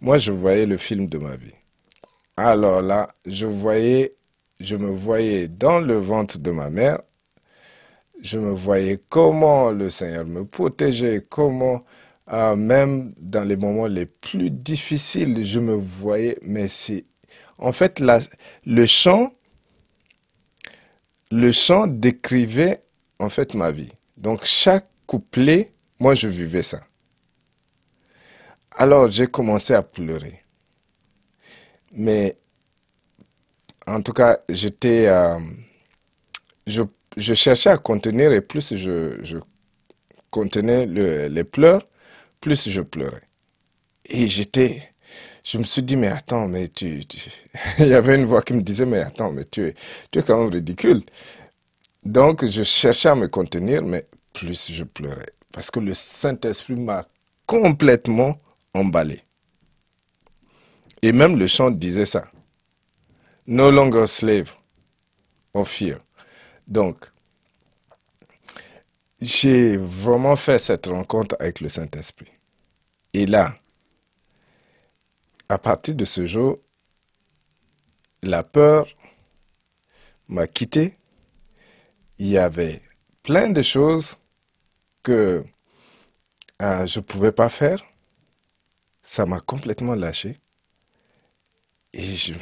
moi 0.00 0.18
je 0.18 0.32
voyais 0.32 0.66
le 0.66 0.76
film 0.76 1.06
de 1.06 1.18
ma 1.18 1.36
vie. 1.36 1.54
Alors 2.36 2.82
là, 2.82 3.08
je 3.24 3.46
voyais, 3.46 4.16
je 4.58 4.74
me 4.74 4.90
voyais 4.90 5.46
dans 5.46 5.78
le 5.78 5.98
ventre 5.98 6.38
de 6.38 6.50
ma 6.50 6.68
mère, 6.68 7.00
je 8.20 8.40
me 8.40 8.50
voyais 8.50 9.00
comment 9.08 9.70
le 9.70 9.88
Seigneur 9.88 10.26
me 10.26 10.44
protégeait, 10.44 11.24
comment 11.28 11.84
euh, 12.30 12.54
même 12.56 13.14
dans 13.18 13.44
les 13.44 13.56
moments 13.56 13.86
les 13.86 14.06
plus 14.06 14.50
difficiles, 14.50 15.44
je 15.44 15.58
me 15.58 15.74
voyais, 15.74 16.38
mais 16.42 16.68
c'est... 16.68 17.04
En 17.58 17.72
fait, 17.72 18.02
le 18.64 18.86
chant, 18.86 19.32
le 21.30 21.52
chant 21.52 21.86
décrivait 21.86 22.82
en 23.18 23.28
fait 23.28 23.54
ma 23.54 23.70
vie. 23.72 23.90
Donc 24.16 24.44
chaque 24.44 24.88
couplet, 25.06 25.72
moi 25.98 26.14
je 26.14 26.28
vivais 26.28 26.62
ça. 26.62 26.80
Alors 28.72 29.10
j'ai 29.10 29.26
commencé 29.26 29.74
à 29.74 29.82
pleurer. 29.82 30.42
Mais 31.92 32.36
en 33.86 34.00
tout 34.02 34.12
cas, 34.12 34.38
j'étais... 34.48 35.06
Euh, 35.08 35.38
je, 36.66 36.84
cherchais 37.34 37.70
à 37.70 37.78
contenir 37.78 38.32
et 38.32 38.40
plus 38.40 38.74
je, 38.74 39.38
contenais 40.30 40.86
les 40.86 41.44
pleurs, 41.44 41.82
plus 42.42 42.68
je 42.68 42.82
pleurais. 42.82 43.22
Et 44.04 44.28
j'étais... 44.28 44.90
Je 45.44 45.58
me 45.58 45.64
suis 45.64 45.82
dit, 45.82 45.96
mais 45.96 46.08
attends, 46.08 46.46
mais 46.46 46.68
tu... 46.68 47.00
Il 47.78 47.88
y 47.88 47.94
avait 47.94 48.16
une 48.16 48.26
voix 48.26 48.42
qui 48.42 48.52
me 48.52 48.60
disait, 48.60 48.84
mais 48.84 49.00
attends, 49.00 49.32
mais 49.32 49.46
tu 49.46 49.68
es, 49.68 49.74
tu 50.10 50.18
es 50.18 50.22
quand 50.22 50.38
même 50.38 50.52
ridicule. 50.52 51.02
Donc, 52.04 52.44
je 52.44 52.62
cherchais 52.62 53.08
à 53.08 53.14
me 53.14 53.28
contenir, 53.28 53.82
mais 53.82 54.06
plus 54.32 54.70
je 54.70 54.84
pleurais. 54.84 55.32
Parce 55.52 55.70
que 55.70 55.80
le 55.80 55.94
Saint-Esprit 55.94 56.74
m'a 56.74 57.06
complètement 57.46 58.36
emballé. 58.74 59.20
Et 61.00 61.12
même 61.12 61.38
le 61.38 61.46
chant 61.46 61.70
disait 61.70 62.04
ça. 62.04 62.26
No 63.46 63.70
longer 63.70 64.06
slave 64.06 64.52
of 65.54 65.68
fear. 65.68 65.98
Donc, 66.66 67.11
j'ai 69.22 69.76
vraiment 69.76 70.34
fait 70.34 70.58
cette 70.58 70.86
rencontre 70.86 71.36
avec 71.38 71.60
le 71.60 71.68
Saint-Esprit. 71.68 72.32
Et 73.14 73.24
là, 73.24 73.54
à 75.48 75.58
partir 75.58 75.94
de 75.94 76.04
ce 76.04 76.26
jour, 76.26 76.58
la 78.22 78.42
peur 78.42 78.88
m'a 80.28 80.46
quitté 80.46 80.96
il 82.18 82.28
y 82.28 82.38
avait 82.38 82.82
plein 83.22 83.48
de 83.50 83.62
choses 83.62 84.16
que 85.02 85.44
euh, 86.60 86.86
je 86.86 86.98
ne 86.98 87.04
pouvais 87.04 87.32
pas 87.32 87.48
faire. 87.48 87.82
Ça 89.02 89.26
m'a 89.26 89.40
complètement 89.40 89.94
lâché. 89.94 90.38
Et 91.92 92.02
je, 92.16 92.32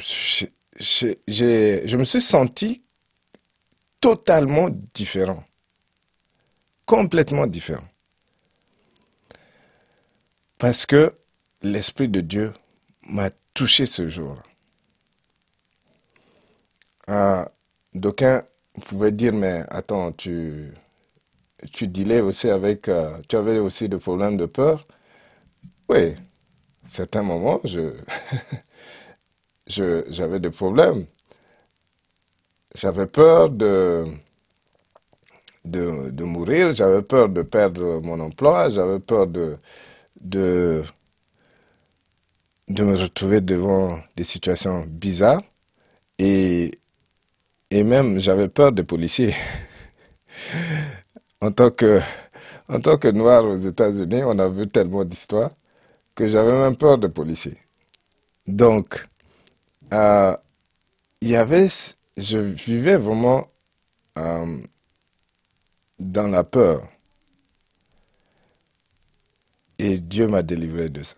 je 0.79 1.97
me 1.97 2.03
suis 2.03 2.21
senti 2.21 2.83
totalement 3.99 4.69
différent. 4.93 5.43
Complètement 6.85 7.47
différent. 7.47 7.87
Parce 10.57 10.85
que 10.85 11.13
l'Esprit 11.61 12.07
de 12.07 12.21
Dieu 12.21 12.53
m'a 13.05 13.31
touché 13.53 13.85
ce 13.85 14.07
jour-là. 14.07 14.43
Euh, 17.09 17.45
D'aucuns 17.93 18.43
pouvez 18.81 19.11
dire, 19.11 19.33
mais 19.33 19.63
attends, 19.69 20.11
tu, 20.13 20.73
tu 21.73 21.87
aussi 22.21 22.49
avec, 22.49 22.87
euh, 22.89 23.17
tu 23.29 23.35
avais 23.35 23.59
aussi 23.59 23.89
des 23.89 23.97
problèmes 23.97 24.37
de 24.37 24.45
peur? 24.45 24.85
Oui, 25.89 26.15
certains 26.85 27.23
moments, 27.23 27.61
je, 29.67 30.03
j'avais 30.09 30.39
des 30.39 30.51
problèmes. 30.51 31.05
J'avais 32.75 33.07
peur 33.07 33.49
de, 33.49 34.03
de, 35.65 36.23
mourir, 36.23 36.73
j'avais 36.73 37.01
peur 37.01 37.29
de 37.29 37.41
perdre 37.43 38.01
mon 38.01 38.19
emploi, 38.19 38.69
j'avais 38.69 38.99
peur 38.99 39.27
de, 39.27 39.57
de, 40.21 40.83
de 42.67 42.83
me 42.83 42.95
retrouver 42.95 43.41
devant 43.41 43.99
des 44.15 44.23
situations 44.23 44.85
bizarres. 44.87 45.43
Et 46.19 46.71
et 47.71 47.83
même, 47.83 48.19
j'avais 48.19 48.49
peur 48.49 48.73
des 48.73 48.83
policiers. 48.83 49.33
en, 51.41 51.51
tant 51.51 51.71
que, 51.71 52.01
en 52.67 52.81
tant 52.81 52.97
que 52.97 53.07
noir 53.07 53.45
aux 53.45 53.55
États-Unis, 53.57 54.23
on 54.25 54.37
a 54.39 54.49
vu 54.49 54.67
tellement 54.67 55.05
d'histoires 55.05 55.51
que 56.13 56.27
j'avais 56.27 56.51
même 56.51 56.75
peur 56.75 56.97
des 56.97 57.07
policiers. 57.09 57.57
Donc, 58.45 59.03
euh, 59.93 60.35
il 61.21 61.29
y 61.29 61.35
avait, 61.37 61.67
je 62.17 62.37
vivais 62.37 62.97
vraiment 62.97 63.47
euh, 64.17 64.57
dans 66.01 66.27
la 66.27 66.43
peur. 66.43 66.87
Et 69.77 69.99
Dieu 69.99 70.27
m'a 70.27 70.43
délivré 70.43 70.89
de 70.89 71.03
ça. 71.03 71.17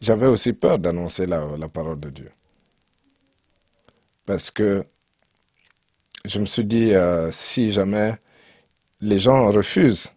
J'avais 0.00 0.26
aussi 0.26 0.52
peur 0.52 0.78
d'annoncer 0.78 1.26
la, 1.26 1.46
parole 1.68 2.00
de 2.00 2.10
Dieu. 2.10 2.30
Parce 4.26 4.50
que 4.50 4.84
je 6.24 6.38
me 6.38 6.46
suis 6.46 6.64
dit, 6.64 6.94
euh, 6.94 7.30
si 7.32 7.70
jamais 7.70 8.14
les 9.00 9.18
gens 9.18 9.50
refusent 9.50 10.12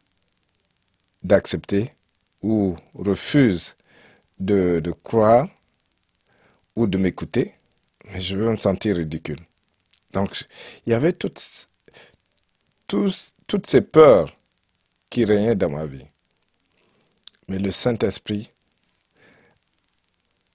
d'accepter 1.24 1.94
ou 2.42 2.76
refusent 2.94 3.76
de, 4.40 4.82
croire 5.04 5.48
ou 6.76 6.88
de 6.88 6.98
m'écouter, 6.98 7.56
je 8.18 8.38
vais 8.38 8.50
me 8.52 8.58
sentir 8.58 8.98
ridicule. 8.98 9.40
Donc, 10.12 10.46
il 10.86 10.92
y 10.92 10.94
avait 10.94 11.14
toutes, 13.48 13.68
ces 13.68 13.82
peurs 13.82 14.38
qui 15.10 15.26
régnaient 15.26 15.56
dans 15.56 15.70
ma 15.70 15.86
vie. 15.86 16.06
Mais 17.48 17.58
le 17.58 17.72
Saint-Esprit, 17.72 18.52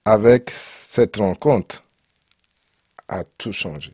avec 0.05 0.49
cette 0.49 1.17
rencontre, 1.17 1.83
a 3.07 3.23
tout 3.23 3.51
changé. 3.51 3.93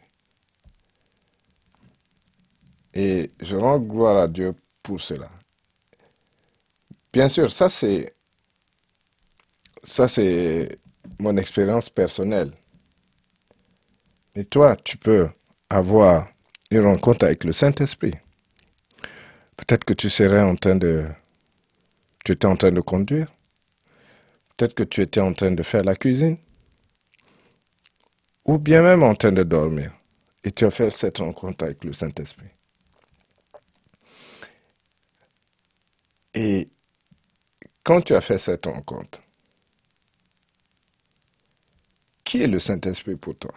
Et 2.94 3.32
je 3.40 3.56
rends 3.56 3.80
gloire 3.80 4.18
à 4.18 4.28
Dieu 4.28 4.54
pour 4.84 5.02
cela. 5.02 5.30
Bien 7.12 7.30
sûr, 7.30 7.52
ça 7.52 7.70
c'est 7.70 8.14
ça 9.84 10.08
c'est 10.08 10.80
mon 11.20 11.36
expérience 11.38 11.90
personnelle. 11.90 12.52
Mais 14.36 14.44
toi, 14.44 14.76
tu 14.76 14.98
peux 14.98 15.30
avoir 15.70 16.28
une 16.72 16.86
rencontre 16.86 17.26
avec 17.26 17.44
le 17.44 17.54
Saint-Esprit. 17.54 18.14
Peut-être 19.58 19.86
que 19.86 19.94
tu 19.94 20.10
serais 20.10 20.42
en 20.42 20.56
train 20.56 20.76
de 20.76 21.06
tu 22.24 22.32
étais 22.32 22.48
en 22.48 22.56
train 22.56 22.72
de 22.72 22.82
conduire. 22.82 23.32
Peut-être 24.58 24.74
que 24.74 24.84
tu 24.84 25.02
étais 25.02 25.22
en 25.22 25.34
train 25.34 25.52
de 25.52 25.62
faire 25.64 25.84
la 25.84 25.96
cuisine. 25.96 26.38
Ou 28.46 28.58
bien 28.58 28.82
même 28.82 29.04
en 29.04 29.14
train 29.14 29.32
de 29.32 29.44
dormir. 29.44 29.94
Et 30.44 30.52
tu 30.52 30.66
as 30.66 30.72
fait 30.72 30.90
cette 30.90 31.20
rencontre 31.20 31.66
avec 31.66 31.84
le 31.84 31.94
Saint-Esprit. 31.94 32.50
Et 36.34 36.70
quand 37.84 38.02
tu 38.02 38.16
as 38.16 38.22
fait 38.22 38.38
cette 38.38 38.66
rencontre, 38.66 39.22
qui 42.24 42.42
est 42.42 42.48
le 42.48 42.60
Saint-Esprit 42.60 43.16
pour 43.16 43.38
toi? 43.38 43.54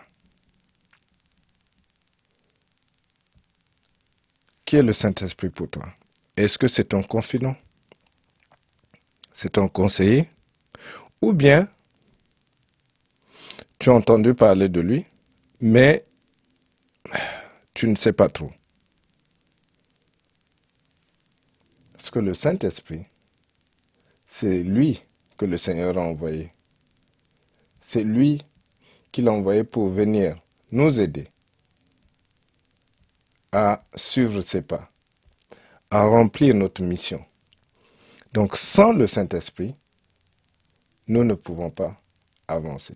Qui 4.68 4.76
est 4.76 4.82
le 4.82 4.92
Saint-Esprit 4.92 5.48
pour 5.48 5.70
toi? 5.70 5.88
Est-ce 6.36 6.58
que 6.58 6.68
c'est 6.68 6.84
ton 6.84 7.02
confident? 7.02 7.56
C'est 9.32 9.52
ton 9.52 9.66
conseiller? 9.66 10.28
Ou 11.22 11.32
bien 11.32 11.70
tu 13.78 13.88
as 13.88 13.94
entendu 13.94 14.34
parler 14.34 14.68
de 14.68 14.82
lui, 14.82 15.06
mais 15.62 16.04
tu 17.72 17.88
ne 17.88 17.94
sais 17.94 18.12
pas 18.12 18.28
trop. 18.28 18.52
Parce 21.94 22.10
que 22.10 22.18
le 22.18 22.34
Saint-Esprit, 22.34 23.06
c'est 24.26 24.62
lui 24.62 25.02
que 25.38 25.46
le 25.46 25.56
Seigneur 25.56 25.96
a 25.96 26.02
envoyé. 26.02 26.52
C'est 27.80 28.04
lui 28.04 28.42
qu'il 29.12 29.28
a 29.28 29.32
envoyé 29.32 29.64
pour 29.64 29.88
venir 29.88 30.38
nous 30.70 31.00
aider 31.00 31.28
à 33.52 33.84
suivre 33.94 34.40
ses 34.40 34.62
pas, 34.62 34.90
à 35.90 36.04
remplir 36.04 36.54
notre 36.54 36.82
mission. 36.82 37.24
Donc 38.32 38.56
sans 38.56 38.92
le 38.92 39.06
Saint-Esprit, 39.06 39.74
nous 41.06 41.24
ne 41.24 41.34
pouvons 41.34 41.70
pas 41.70 42.00
avancer. 42.46 42.94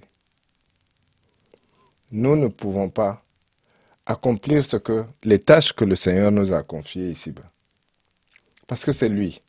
Nous 2.11 2.37
ne 2.37 2.49
pouvons 2.49 2.91
pas 2.91 3.25
accomplir 4.05 4.63
ce 4.63 4.77
que 4.77 5.05
les 5.23 5.39
tâches 5.39 5.73
que 5.73 5.85
le 5.85 5.97
Seigneur 5.97 6.31
nous 6.31 6.53
a 6.53 6.63
confiées 6.63 7.11
ici-bas. 7.11 7.51
Parce 8.67 8.85
que 8.85 8.93
c'est 8.93 9.09
lui. 9.09 9.43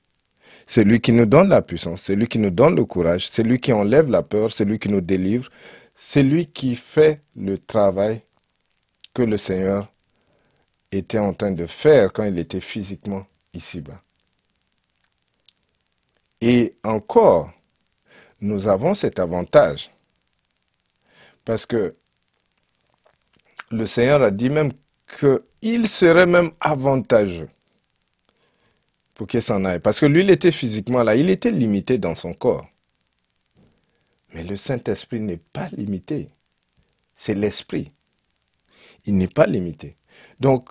C'est 0.65 0.83
lui 0.83 1.01
qui 1.01 1.11
nous 1.11 1.25
donne 1.25 1.49
la 1.49 1.61
puissance, 1.61 2.03
c'est 2.03 2.15
lui 2.15 2.27
qui 2.27 2.39
nous 2.39 2.51
donne 2.51 2.75
le 2.75 2.85
courage, 2.85 3.27
c'est 3.29 3.43
lui 3.43 3.59
qui 3.59 3.73
enlève 3.73 4.09
la 4.09 4.21
peur, 4.23 4.51
c'est 4.51 4.65
lui 4.65 4.79
qui 4.79 4.89
nous 4.89 5.01
délivre, 5.01 5.49
c'est 5.95 6.23
lui 6.23 6.45
qui 6.45 6.75
fait 6.75 7.21
le 7.35 7.57
travail 7.57 8.21
que 9.13 9.23
le 9.23 9.37
Seigneur 9.37 9.92
était 10.95 11.19
en 11.19 11.33
train 11.33 11.51
de 11.51 11.65
faire 11.65 12.11
quand 12.11 12.23
il 12.23 12.37
était 12.37 12.61
physiquement 12.61 13.25
ici-bas. 13.53 14.01
Et 16.41 16.75
encore, 16.83 17.51
nous 18.41 18.67
avons 18.67 18.93
cet 18.93 19.19
avantage 19.19 19.91
parce 21.45 21.65
que 21.65 21.95
le 23.71 23.85
Seigneur 23.85 24.21
a 24.21 24.31
dit 24.31 24.49
même 24.49 24.71
qu'il 25.19 25.87
serait 25.87 26.25
même 26.25 26.51
avantageux 26.59 27.49
pour 29.13 29.27
qu'il 29.27 29.41
s'en 29.41 29.63
aille. 29.65 29.79
Parce 29.79 29.99
que 29.99 30.05
lui, 30.05 30.21
il 30.21 30.29
était 30.29 30.51
physiquement 30.51 31.03
là, 31.03 31.15
il 31.15 31.29
était 31.29 31.51
limité 31.51 31.97
dans 31.97 32.15
son 32.15 32.33
corps. 32.33 32.67
Mais 34.33 34.43
le 34.43 34.55
Saint-Esprit 34.55 35.19
n'est 35.19 35.37
pas 35.37 35.69
limité. 35.71 36.29
C'est 37.15 37.35
l'Esprit. 37.35 37.91
Il 39.05 39.17
n'est 39.17 39.27
pas 39.27 39.45
limité. 39.45 39.97
Donc, 40.39 40.69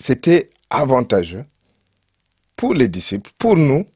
c'était 0.00 0.50
avantageux 0.70 1.44
pour 2.56 2.74
les 2.74 2.88
disciples, 2.88 3.30
pour 3.38 3.56
nous, 3.56 3.86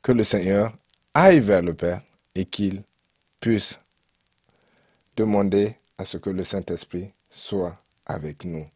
que 0.00 0.12
le 0.12 0.24
Seigneur 0.24 0.72
aille 1.12 1.40
vers 1.40 1.62
le 1.62 1.74
Père 1.74 2.02
et 2.34 2.44
qu'il 2.44 2.82
puisse 3.40 3.78
demander 5.16 5.76
à 5.98 6.04
ce 6.04 6.16
que 6.16 6.30
le 6.30 6.44
Saint-Esprit 6.44 7.10
soit 7.30 7.76
avec 8.06 8.44
nous. 8.44 8.66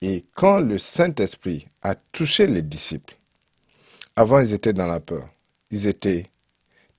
Et 0.00 0.26
quand 0.34 0.58
le 0.58 0.78
Saint-Esprit 0.78 1.68
a 1.80 1.94
touché 1.94 2.46
les 2.46 2.62
disciples, 2.62 3.16
avant 4.16 4.40
ils 4.40 4.52
étaient 4.52 4.72
dans 4.72 4.86
la 4.86 5.00
peur, 5.00 5.28
ils 5.70 5.86
étaient 5.86 6.26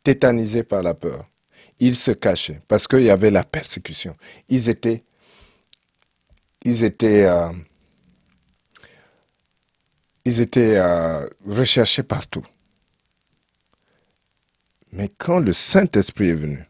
tétanisés 0.04 0.64
par 0.64 0.82
la 0.82 0.94
peur, 0.94 1.26
ils 1.80 1.96
se 1.96 2.12
cachaient 2.12 2.62
parce 2.68 2.88
qu'il 2.88 3.04
y 3.04 3.10
avait 3.10 3.32
la 3.32 3.44
persécution. 3.44 4.16
Ils 4.48 4.70
étaient, 4.70 5.04
ils 6.64 6.84
étaient, 6.84 7.26
euh, 7.26 7.52
ils 10.26 10.42
étaient 10.42 10.78
euh, 10.78 11.28
recherchés 11.46 12.04
partout. 12.04 12.46
Mais 14.92 15.10
quand 15.18 15.40
le 15.40 15.54
Saint-Esprit 15.54 16.30
est 16.30 16.36
venu, 16.36 16.64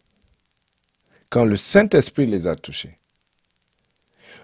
quand 1.29 1.45
le 1.45 1.55
Saint-Esprit 1.55 2.25
les 2.25 2.47
a 2.47 2.55
touchés, 2.55 2.97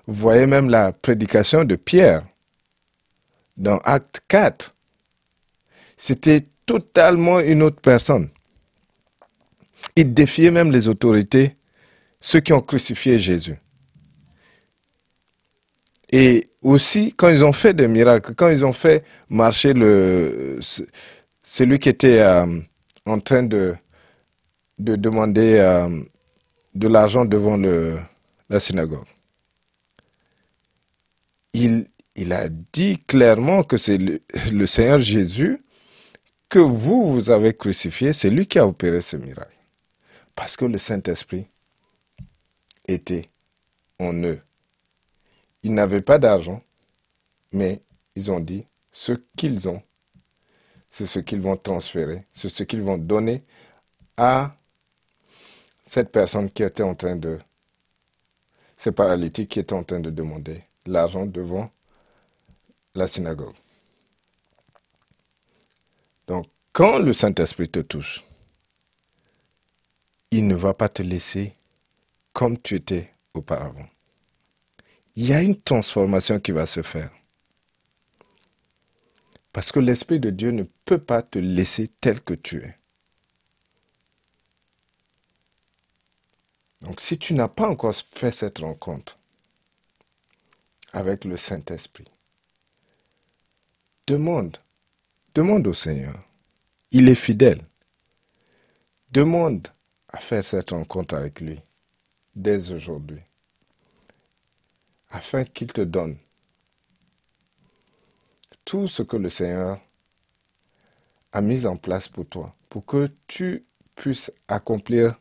vous 0.08 0.14
voyez 0.14 0.46
même 0.46 0.70
la 0.70 0.92
prédication 0.92 1.66
de 1.66 1.76
Pierre 1.76 2.26
dans 3.58 3.78
Acte 3.80 4.22
4. 4.28 4.76
C'était 5.98 6.48
totalement 6.66 7.40
une 7.40 7.62
autre 7.62 7.82
personne. 7.82 8.30
Il 9.96 10.14
défiait 10.14 10.52
même 10.52 10.72
les 10.72 10.88
autorités, 10.88 11.58
ceux 12.20 12.40
qui 12.40 12.54
ont 12.54 12.62
crucifié 12.62 13.18
Jésus. 13.18 13.58
Et 16.12 16.44
aussi, 16.62 17.14
quand 17.16 17.30
ils 17.30 17.46
ont 17.46 17.54
fait 17.54 17.74
des 17.74 17.88
miracles, 17.88 18.34
quand 18.36 18.50
ils 18.50 18.66
ont 18.66 18.74
fait 18.74 19.04
marcher 19.30 19.74
le, 19.74 20.60
celui 21.44 21.80
qui 21.80 21.90
était 21.90 22.20
euh, 22.22 22.46
en 23.06 23.20
train 23.20 23.44
de, 23.44 23.76
de 24.80 24.96
demander 24.96 25.60
euh, 25.60 25.90
de 26.74 26.88
l'argent 26.88 27.26
devant 27.26 27.58
le, 27.58 27.98
la 28.50 28.60
synagogue 28.60 29.06
il, 31.54 31.86
il 32.16 32.34
a 32.34 32.48
dit 32.50 33.00
clairement 33.08 33.64
que 33.64 33.78
c'est 33.78 33.98
le, 33.98 34.66
Seigneur 34.66 35.00
Jésus 35.00 35.64
que 36.50 36.60
vous, 36.60 37.12
vous 37.12 37.30
avez 37.30 37.54
crucifié, 37.54 38.14
c'est 38.14 38.30
lui 38.30 38.48
qui 38.48 38.60
a 38.60 38.68
opéré 38.68 39.02
ce 39.02 39.18
miracle. 39.18 39.58
Parce 40.36 40.58
que 40.58 40.66
le 40.66 40.78
Saint-Esprit 40.78 41.48
était 42.88 43.30
en 44.00 44.14
eux. 44.24 44.42
Ils 45.64 45.74
n'avaient 45.74 46.02
pas 46.02 46.20
d'argent, 46.20 46.62
mais 47.52 47.82
ils 48.16 48.32
ont 48.32 48.40
dit, 48.40 48.66
ce 48.92 49.14
qu'ils 49.36 49.68
ont, 49.70 49.82
c'est 50.90 51.06
ce 51.06 51.20
qu'ils 51.20 51.42
vont 51.42 51.58
transférer, 51.58 52.26
c'est 52.32 52.50
ce 52.50 52.64
qu'ils 52.64 52.82
vont 52.82 52.98
donner 52.98 53.44
à 54.18 54.56
cette 55.84 56.12
personne 56.12 56.50
qui 56.50 56.64
était 56.64 56.84
en 56.84 56.96
train 56.96 57.16
de, 57.16 57.40
ce 58.78 58.90
paralytique 58.90 59.50
qui 59.50 59.60
était 59.60 59.74
en 59.74 59.84
train 59.84 60.00
de 60.00 60.10
demander 60.10 60.64
l'argent 60.86 61.26
devant 61.26 61.70
la 62.96 63.08
synagogue. 63.08 63.56
Donc, 66.28 66.46
quand 66.72 67.00
le 67.00 67.14
Saint-Esprit 67.14 67.70
te 67.70 67.80
touche, 67.80 68.24
il 70.32 70.48
ne 70.48 70.56
va 70.56 70.74
pas 70.74 70.90
te 70.90 71.02
laisser 71.02 71.56
comme 72.34 72.58
tu 72.58 72.76
étais 72.76 73.12
auparavant. 73.34 73.88
Il 75.16 75.28
y 75.28 75.34
a 75.34 75.42
une 75.42 75.60
transformation 75.60 76.40
qui 76.40 76.52
va 76.52 76.66
se 76.66 76.82
faire. 76.82 77.12
Parce 79.52 79.72
que 79.72 79.80
l'Esprit 79.80 80.20
de 80.20 80.30
Dieu 80.30 80.52
ne 80.52 80.64
peut 80.86 81.04
pas 81.04 81.24
te 81.24 81.40
laisser 81.40 81.88
tel 81.88 82.22
que 82.22 82.34
tu 82.34 82.64
es. 82.64 82.78
Donc 86.82 87.02
si 87.02 87.18
tu 87.18 87.34
n'as 87.34 87.48
pas 87.48 87.68
encore 87.68 87.96
fait 87.96 88.32
cette 88.32 88.60
rencontre, 88.60 89.20
avec 90.94 91.26
le 91.26 91.38
Saint-Esprit. 91.38 92.08
Demande, 94.08 94.58
demande 95.36 95.68
au 95.68 95.74
Seigneur. 95.74 96.24
Il 96.92 97.10
est 97.10 97.16
fidèle. 97.16 97.62
Demande 99.12 99.68
à 100.08 100.18
faire 100.18 100.44
cette 100.44 100.72
rencontre 100.72 101.16
avec 101.16 101.42
lui 101.42 101.60
dès 102.36 102.72
aujourd'hui, 102.72 103.22
afin 105.10 105.44
qu'il 105.44 105.72
te 105.72 105.82
donne 105.82 106.18
tout 108.66 108.88
ce 108.88 109.02
que 109.04 109.18
le 109.18 109.30
Seigneur 109.30 109.80
a 111.32 111.42
mis 111.42 111.66
en 111.66 111.76
place 111.76 112.08
pour 112.08 112.28
toi, 112.28 112.56
pour 112.70 112.86
que 112.86 113.10
tu 113.28 113.66
puisses 113.96 114.32
accomplir 114.48 115.20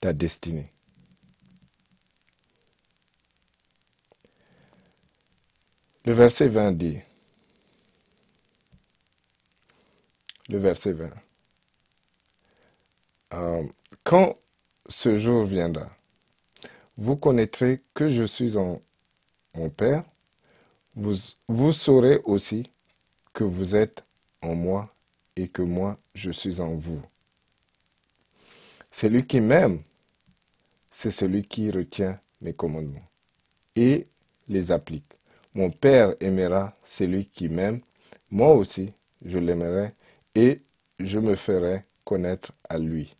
ta 0.00 0.12
destinée. 0.12 0.72
Le 6.04 6.12
verset 6.12 6.48
20 6.48 6.72
dit, 6.72 7.00
le 10.48 10.58
verset 10.58 10.92
20, 10.92 11.10
euh, 13.34 13.64
quand 14.04 14.38
ce 14.88 15.18
jour 15.18 15.44
viendra, 15.44 15.90
vous 16.96 17.16
connaîtrez 17.16 17.82
que 17.92 18.08
je 18.08 18.22
suis 18.22 18.56
en 18.56 18.80
mon 19.56 19.70
Père, 19.70 20.04
vous, 20.94 21.72
saurez 21.72 22.20
aussi 22.24 22.70
que 23.32 23.44
vous 23.44 23.76
êtes 23.76 24.04
en 24.42 24.54
moi 24.54 24.94
et 25.34 25.48
que 25.48 25.62
moi 25.62 25.98
je 26.14 26.30
suis 26.30 26.60
en 26.60 26.74
vous. 26.74 27.02
Celui 28.90 29.26
qui 29.26 29.40
m'aime, 29.40 29.82
c'est 30.90 31.10
celui 31.10 31.46
qui 31.46 31.70
retient 31.70 32.18
mes 32.40 32.54
commandements 32.54 33.08
et 33.74 34.06
les 34.48 34.72
applique. 34.72 35.12
Mon 35.54 35.70
Père 35.70 36.14
aimera 36.20 36.74
celui 36.84 37.26
qui 37.26 37.48
m'aime, 37.48 37.80
moi 38.30 38.54
aussi 38.54 38.92
je 39.24 39.38
l'aimerai 39.38 39.92
et 40.34 40.62
je 40.98 41.18
me 41.18 41.34
ferai 41.34 41.84
connaître 42.04 42.52
à 42.68 42.78
lui. 42.78 43.16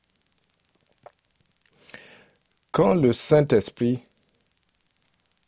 Quand 2.72 2.94
le 2.94 3.12
Saint-Esprit 3.12 4.00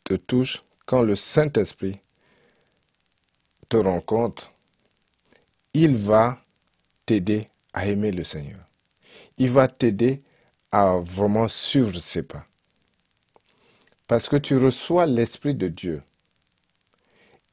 te 0.03 0.15
touche, 0.15 0.63
quand 0.89 1.03
le 1.03 1.15
Saint-Esprit 1.15 1.99
te 3.69 3.77
rencontre, 3.77 4.51
il 5.75 5.95
va 5.95 6.43
t'aider 7.05 7.47
à 7.73 7.85
aimer 7.85 8.11
le 8.11 8.23
Seigneur. 8.23 8.65
Il 9.37 9.51
va 9.51 9.67
t'aider 9.67 10.23
à 10.71 10.97
vraiment 10.97 11.47
suivre 11.47 11.99
ses 11.99 12.23
pas. 12.23 12.43
Parce 14.07 14.27
que 14.27 14.35
tu 14.35 14.57
reçois 14.57 15.05
l'Esprit 15.05 15.53
de 15.53 15.67
Dieu. 15.67 16.01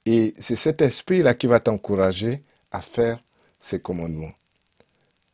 Et 0.06 0.32
c'est 0.38 0.56
cet 0.56 0.80
esprit-là 0.80 1.34
qui 1.34 1.46
va 1.46 1.60
t'encourager 1.60 2.42
à 2.70 2.80
faire 2.80 3.22
ses 3.60 3.80
commandements. 3.80 4.32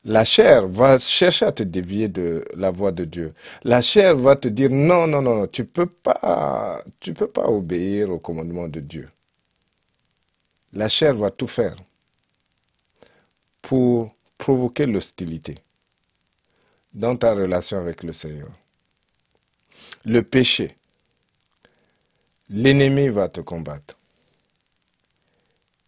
La 0.05 0.25
chair 0.25 0.67
va 0.67 0.99
chercher 0.99 1.45
à 1.47 1.53
te 1.53 1.63
dévier 1.63 2.09
de 2.09 2.45
la 2.57 2.73
voie 2.73 2.91
de 2.91 3.05
Dieu. 3.05 3.35
La 3.63 3.81
chair 3.83 4.17
va 4.17 4.35
te 4.35 4.49
dire 4.49 4.71
non, 4.71 5.07
non, 5.07 5.23
non, 5.23 5.47
tu 5.47 5.65
peux 5.65 5.87
pas, 5.87 6.83
peux 7.15 7.29
pas 7.29 7.47
obéir 7.49 8.11
au 8.11 8.19
commandement 8.19 8.67
de 8.67 8.81
Dieu. 8.81 9.09
La 10.73 10.89
chair 10.89 11.15
va 11.15 11.31
tout 11.31 11.47
faire 11.47 11.77
pour 13.61 14.13
provoquer 14.39 14.87
l'hostilité 14.87 15.55
dans 16.93 17.17
ta 17.17 17.35
relation 17.35 17.79
avec 17.79 18.03
le 18.03 18.13
Seigneur. 18.13 18.51
Le 20.05 20.23
péché, 20.23 20.77
l'ennemi 22.49 23.09
va 23.09 23.29
te 23.29 23.41
combattre. 23.41 23.97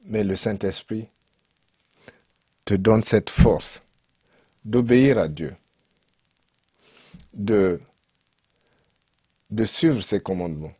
Mais 0.04 0.22
le 0.22 0.36
Saint-Esprit 0.36 1.08
te 2.64 2.74
donne 2.74 3.02
cette 3.02 3.30
force 3.30 3.83
d'obéir 4.64 5.18
à 5.18 5.28
Dieu, 5.28 5.56
de, 7.32 7.80
suivre 9.64 10.00
ses 10.00 10.20
commandements 10.20 10.74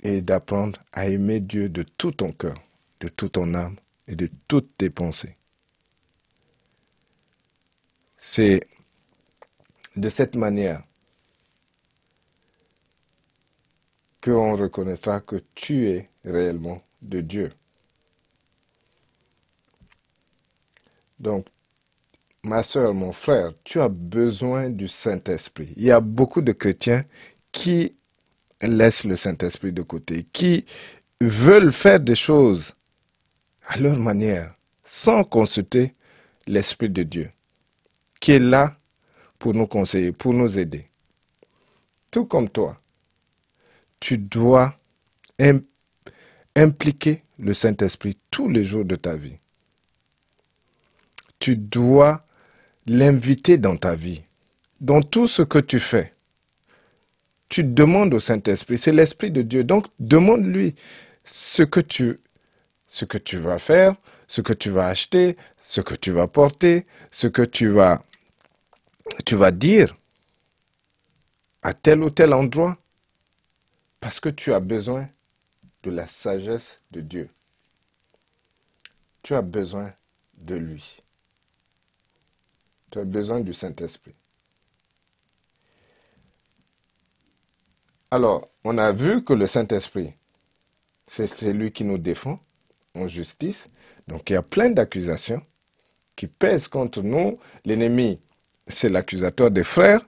et 0.00 0.22
d'apprendre 0.22 0.80
à 0.92 1.08
aimer 1.08 1.40
Dieu 1.40 1.68
de 1.68 1.82
tout 1.82 2.12
ton 2.12 2.32
cœur, 2.32 2.56
de 3.00 3.08
toute 3.08 3.32
ton 3.32 3.54
âme 3.54 3.76
et 4.06 4.14
de 4.14 4.30
toutes 4.48 4.76
tes 4.76 4.90
pensées. 4.90 5.36
C'est 8.18 8.66
de 9.96 10.08
cette 10.08 10.36
manière 10.36 10.82
qu'on 14.22 14.56
reconnaîtra 14.56 15.20
que 15.20 15.42
tu 15.54 15.88
es 15.88 16.10
réellement 16.24 16.82
de 17.02 17.20
Dieu. 17.20 17.52
Donc, 21.18 21.46
ma 22.42 22.62
soeur, 22.62 22.94
mon 22.94 23.12
frère, 23.12 23.52
tu 23.64 23.80
as 23.80 23.88
besoin 23.88 24.70
du 24.70 24.88
Saint-Esprit. 24.88 25.72
Il 25.76 25.84
y 25.84 25.90
a 25.90 26.00
beaucoup 26.00 26.42
de 26.42 26.52
chrétiens 26.52 27.04
qui 27.52 27.94
laissent 28.62 29.04
le 29.04 29.16
Saint-Esprit 29.16 29.72
de 29.72 29.82
côté, 29.82 30.26
qui 30.32 30.64
veulent 31.20 31.72
faire 31.72 32.00
des 32.00 32.14
choses 32.14 32.74
à 33.66 33.78
leur 33.78 33.96
manière, 33.98 34.54
sans 34.84 35.24
consulter 35.24 35.94
l'Esprit 36.46 36.90
de 36.90 37.02
Dieu, 37.02 37.30
qui 38.20 38.32
est 38.32 38.38
là 38.38 38.76
pour 39.38 39.54
nous 39.54 39.66
conseiller, 39.66 40.12
pour 40.12 40.32
nous 40.32 40.58
aider. 40.58 40.88
Tout 42.10 42.26
comme 42.26 42.48
toi, 42.48 42.80
tu 44.00 44.18
dois 44.18 44.78
impliquer 46.54 47.22
le 47.38 47.52
Saint-Esprit 47.52 48.16
tous 48.30 48.48
les 48.48 48.64
jours 48.64 48.84
de 48.84 48.96
ta 48.96 49.16
vie 49.16 49.38
tu 51.46 51.56
dois 51.56 52.26
l'inviter 52.88 53.56
dans 53.56 53.76
ta 53.76 53.94
vie, 53.94 54.24
dans 54.80 55.00
tout 55.00 55.28
ce 55.28 55.42
que 55.42 55.60
tu 55.60 55.78
fais. 55.78 56.12
Tu 57.48 57.62
demandes 57.62 58.14
au 58.14 58.18
Saint-Esprit, 58.18 58.78
c'est 58.78 58.90
l'Esprit 58.90 59.30
de 59.30 59.42
Dieu. 59.42 59.62
Donc 59.62 59.86
demande-lui 60.00 60.74
ce 61.22 61.62
que 61.62 61.78
tu 61.78 62.18
ce 62.88 63.04
que 63.04 63.16
tu 63.16 63.36
vas 63.36 63.58
faire, 63.60 63.94
ce 64.26 64.40
que 64.40 64.52
tu 64.52 64.70
vas 64.70 64.88
acheter, 64.88 65.36
ce 65.62 65.80
que 65.80 65.94
tu 65.94 66.10
vas 66.10 66.26
porter, 66.26 66.84
ce 67.12 67.28
que 67.28 67.42
tu 67.42 67.68
vas 67.68 68.02
tu 69.24 69.36
vas 69.36 69.52
dire 69.52 69.96
à 71.62 71.74
tel 71.74 72.02
ou 72.02 72.10
tel 72.10 72.32
endroit 72.32 72.76
parce 74.00 74.18
que 74.18 74.30
tu 74.30 74.52
as 74.52 74.58
besoin 74.58 75.08
de 75.84 75.92
la 75.92 76.08
sagesse 76.08 76.80
de 76.90 77.02
Dieu. 77.02 77.30
Tu 79.22 79.32
as 79.32 79.42
besoin 79.42 79.92
de 80.38 80.56
lui. 80.56 81.05
Besoin 83.04 83.40
du 83.40 83.52
Saint-Esprit. 83.52 84.14
Alors, 88.10 88.48
on 88.64 88.78
a 88.78 88.92
vu 88.92 89.24
que 89.24 89.32
le 89.32 89.46
Saint-Esprit, 89.46 90.14
c'est 91.06 91.26
celui 91.26 91.72
qui 91.72 91.84
nous 91.84 91.98
défend 91.98 92.38
en 92.94 93.08
justice. 93.08 93.70
Donc, 94.06 94.30
il 94.30 94.34
y 94.34 94.36
a 94.36 94.42
plein 94.42 94.70
d'accusations 94.70 95.42
qui 96.14 96.26
pèsent 96.26 96.68
contre 96.68 97.02
nous. 97.02 97.38
L'ennemi, 97.64 98.20
c'est 98.68 98.88
l'accusateur 98.88 99.50
des 99.50 99.64
frères. 99.64 100.06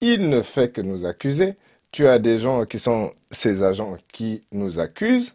Il 0.00 0.28
ne 0.28 0.42
fait 0.42 0.72
que 0.72 0.80
nous 0.80 1.06
accuser. 1.06 1.54
Tu 1.92 2.06
as 2.06 2.18
des 2.18 2.38
gens 2.38 2.66
qui 2.66 2.78
sont 2.78 3.12
ces 3.30 3.62
agents 3.62 3.96
qui 4.12 4.42
nous 4.52 4.78
accusent. 4.78 5.34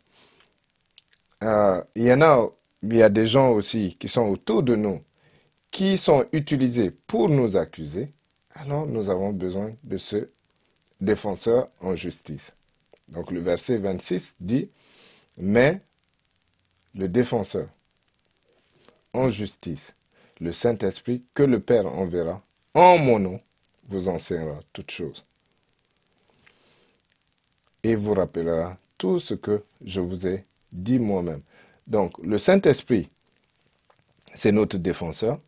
Euh, 1.44 1.82
il 1.96 2.04
y 2.04 2.14
en 2.14 2.22
a, 2.22 2.48
il 2.84 2.96
y 2.96 3.02
a 3.02 3.10
des 3.10 3.26
gens 3.26 3.52
aussi 3.52 3.96
qui 4.00 4.08
sont 4.08 4.28
autour 4.28 4.64
de 4.64 4.76
nous 4.76 5.02
qui 5.72 5.98
sont 5.98 6.26
utilisés 6.34 6.92
pour 6.92 7.30
nous 7.30 7.58
accuser, 7.58 8.14
alors 8.54 8.86
nous 8.86 9.10
avons 9.10 9.32
besoin 9.32 9.74
de 9.84 9.98
ce 9.98 10.30
défenseur 11.00 11.70
en 11.80 11.96
justice. 11.96 12.54
Donc 13.08 13.32
le 13.32 13.40
verset 13.40 13.78
26 13.78 14.36
dit, 14.40 14.70
mais 15.38 15.82
le 16.94 17.08
défenseur 17.08 17.70
en 19.14 19.30
justice, 19.30 19.96
le 20.40 20.52
Saint-Esprit 20.52 21.24
que 21.34 21.44
le 21.44 21.60
Père 21.60 21.88
enverra 21.88 22.42
en 22.74 22.98
mon 22.98 23.20
nom, 23.20 23.42
vous 23.88 24.08
enseignera 24.08 24.60
toutes 24.74 24.92
choses 24.92 25.26
et 27.84 27.96
vous 27.96 28.14
rappellera 28.14 28.78
tout 28.98 29.20
ce 29.20 29.34
que 29.34 29.64
je 29.84 30.02
vous 30.02 30.28
ai 30.28 30.46
dit 30.72 31.00
moi-même. 31.00 31.42
Donc 31.88 32.18
le 32.20 32.38
Saint-Esprit, 32.38 33.10
c'est 34.34 34.52
notre 34.52 34.78
défenseur, 34.78 35.40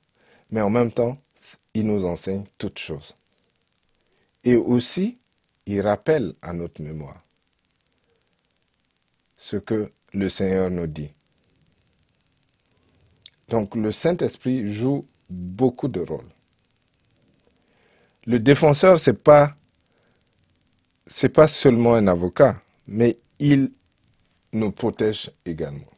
mais 0.54 0.62
en 0.62 0.70
même 0.70 0.92
temps, 0.92 1.18
il 1.74 1.88
nous 1.88 2.06
enseigne 2.06 2.44
toutes 2.60 2.78
choses. 2.78 3.18
Et 4.44 4.56
aussi, 4.56 5.18
il 5.66 5.82
rappelle 5.82 6.36
à 6.44 6.54
notre 6.54 6.84
mémoire 6.84 7.26
ce 9.36 9.58
que 9.58 9.92
le 10.13 10.30
Seigneur 10.30 10.70
nous 10.70 10.86
dit. 10.86 11.12
Donc 13.48 13.76
le 13.76 13.92
Saint-Esprit 13.92 14.72
joue 14.72 15.08
beaucoup 15.28 15.88
de 15.88 16.02
rôles. 16.02 16.30
Le 18.28 18.39
défenseur, 18.39 19.00
ce 19.00 19.10
n'est 19.10 19.18
pas, 19.18 19.58
pas 21.34 21.48
seulement 21.48 21.96
un 21.96 22.06
avocat, 22.06 22.62
mais 22.86 23.18
il 23.39 23.72
nous 24.52 24.72
protège 24.72 25.32
également. 25.48 25.89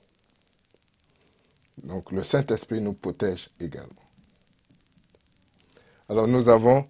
Donc 1.84 2.13
le 2.13 2.24
Saint-Esprit 2.24 2.80
nous 2.80 2.94
protège 2.94 3.50
également. 3.60 4.05
Alors 6.10 6.28
nous 6.28 6.50
avons 6.50 6.88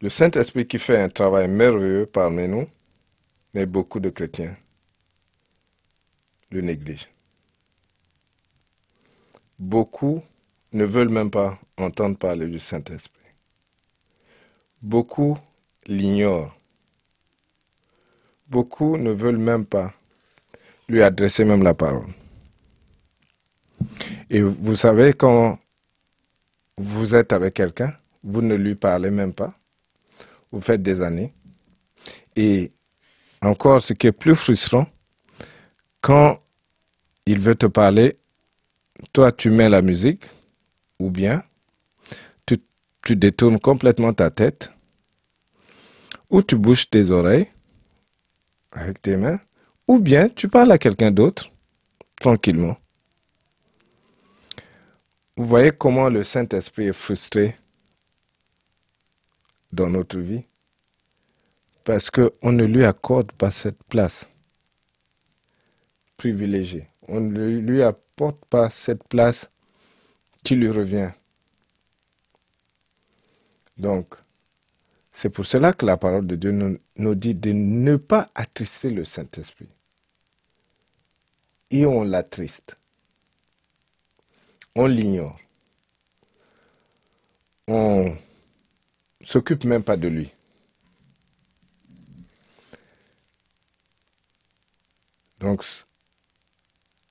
le 0.00 0.08
Saint-Esprit 0.08 0.66
qui 0.66 0.78
fait 0.78 1.00
un 1.00 1.08
travail 1.08 1.48
merveilleux 1.48 2.06
parmi 2.06 2.48
nous, 2.48 2.66
mais 3.54 3.66
beaucoup 3.66 4.00
de 4.00 4.10
chrétiens 4.10 4.56
le 6.50 6.60
négligent. 6.62 7.08
Beaucoup 9.58 10.22
ne 10.72 10.84
veulent 10.84 11.10
même 11.10 11.30
pas 11.30 11.58
entendre 11.76 12.16
parler 12.16 12.46
du 12.48 12.58
Saint-Esprit. 12.58 13.20
Beaucoup 14.82 15.36
l'ignorent 15.86 16.54
beaucoup 18.50 18.96
ne 18.96 19.10
veulent 19.10 19.38
même 19.38 19.64
pas 19.64 19.94
lui 20.88 21.02
adresser 21.02 21.44
même 21.44 21.62
la 21.62 21.72
parole. 21.72 22.06
Et 24.28 24.42
vous 24.42 24.76
savez, 24.76 25.12
quand 25.12 25.58
vous 26.80 27.14
êtes 27.14 27.34
avec 27.34 27.54
quelqu'un, 27.54 27.92
vous 28.24 28.40
ne 28.40 28.54
lui 28.54 28.74
parlez 28.74 29.10
même 29.10 29.34
pas, 29.34 29.54
vous 30.50 30.60
faites 30.60 30.82
des 30.82 31.02
années. 31.02 31.34
Et 32.36 32.72
encore, 33.42 33.82
ce 33.82 33.92
qui 33.92 34.06
est 34.06 34.12
plus 34.12 34.34
frustrant, 34.34 34.86
quand 36.00 36.38
il 37.26 37.38
veut 37.38 37.54
te 37.54 37.66
parler, 37.66 38.18
toi 39.12 39.30
tu 39.30 39.50
mets 39.50 39.68
la 39.68 39.82
musique, 39.82 40.24
ou 40.98 41.10
bien 41.10 41.42
tu, 43.02 43.16
détournes 43.16 43.58
complètement 43.58 44.12
ta 44.12 44.30
tête, 44.30 44.70
ou 46.30 46.42
tu 46.42 46.56
bouges 46.56 46.88
tes 46.88 47.10
oreilles 47.10 47.48
avec 48.72 49.02
tes 49.02 49.16
mains, 49.16 49.40
ou 49.88 49.98
bien 49.98 50.28
tu 50.28 50.48
parles 50.48 50.70
à 50.70 50.78
quelqu'un 50.78 51.10
d'autre 51.10 51.50
tranquillement. 52.20 52.76
Vous 55.40 55.46
voyez 55.46 55.70
comment 55.70 56.10
le 56.10 56.22
Saint-Esprit 56.22 56.88
est 56.88 56.92
frustré 56.92 57.56
dans 59.72 59.88
notre 59.88 60.18
vie? 60.18 60.44
Parce 61.82 62.10
qu'on 62.10 62.52
ne 62.52 62.64
lui 62.64 62.84
accorde 62.84 63.32
pas 63.32 63.50
cette 63.50 63.82
place 63.84 64.28
privilégiée. 66.18 66.90
On 67.08 67.22
ne 67.22 67.56
lui 67.56 67.82
apporte 67.82 68.44
pas 68.50 68.68
cette 68.68 69.02
place 69.08 69.50
qui 70.44 70.56
lui 70.56 70.68
revient. 70.68 71.10
Donc, 73.78 74.16
c'est 75.10 75.30
pour 75.30 75.46
cela 75.46 75.72
que 75.72 75.86
la 75.86 75.96
parole 75.96 76.26
de 76.26 76.36
Dieu 76.36 76.52
nous, 76.52 77.14
dit 77.14 77.34
de 77.34 77.52
ne 77.52 77.96
pas 77.96 78.28
attrister 78.34 78.90
le 78.90 79.06
Saint-Esprit. 79.06 79.70
Et 81.70 81.86
on 81.86 82.04
l'attriste. 82.04 82.76
On 84.74 84.86
l'ignore. 84.86 85.38
On 87.66 88.16
s'occupe 89.22 89.64
même 89.64 89.82
pas 89.82 89.96
de 89.96 90.08
lui. 90.08 90.30
Donc, 95.40 95.64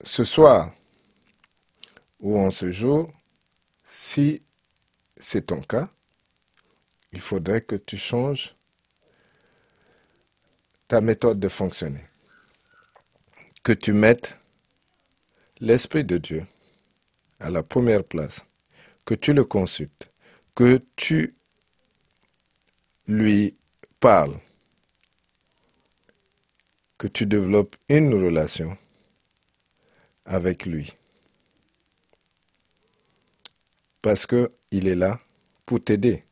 ce 0.03 0.23
soir 0.23 0.71
ou 2.19 2.37
en 2.37 2.51
ce 2.51 2.71
jour, 2.71 3.11
si 3.85 4.41
c'est 5.17 5.47
ton 5.47 5.61
cas, 5.61 5.89
il 7.11 7.19
faudrait 7.19 7.61
que 7.61 7.75
tu 7.75 7.97
changes 7.97 8.55
ta 10.87 11.01
méthode 11.01 11.39
de 11.39 11.47
fonctionner. 11.47 12.05
Que 13.63 13.73
tu 13.73 13.93
mettes 13.93 14.37
l'Esprit 15.59 16.03
de 16.03 16.17
Dieu 16.17 16.45
à 17.39 17.49
la 17.49 17.63
première 17.63 18.03
place, 18.03 18.45
que 19.05 19.15
tu 19.15 19.33
le 19.33 19.43
consultes, 19.43 20.11
que 20.55 20.81
tu 20.95 21.35
lui 23.07 23.55
parles, 23.99 24.39
que 26.97 27.07
tu 27.07 27.25
développes 27.25 27.75
une 27.87 28.13
relation 28.13 28.77
avec 30.25 30.65
lui. 30.65 30.93
Parce 34.01 34.25
qu'il 34.25 34.87
est 34.87 34.95
là 34.95 35.19
pour 35.65 35.83
t'aider. 35.83 36.23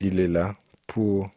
Il 0.00 0.20
est 0.20 0.28
là 0.28 0.56
pour 0.86 1.30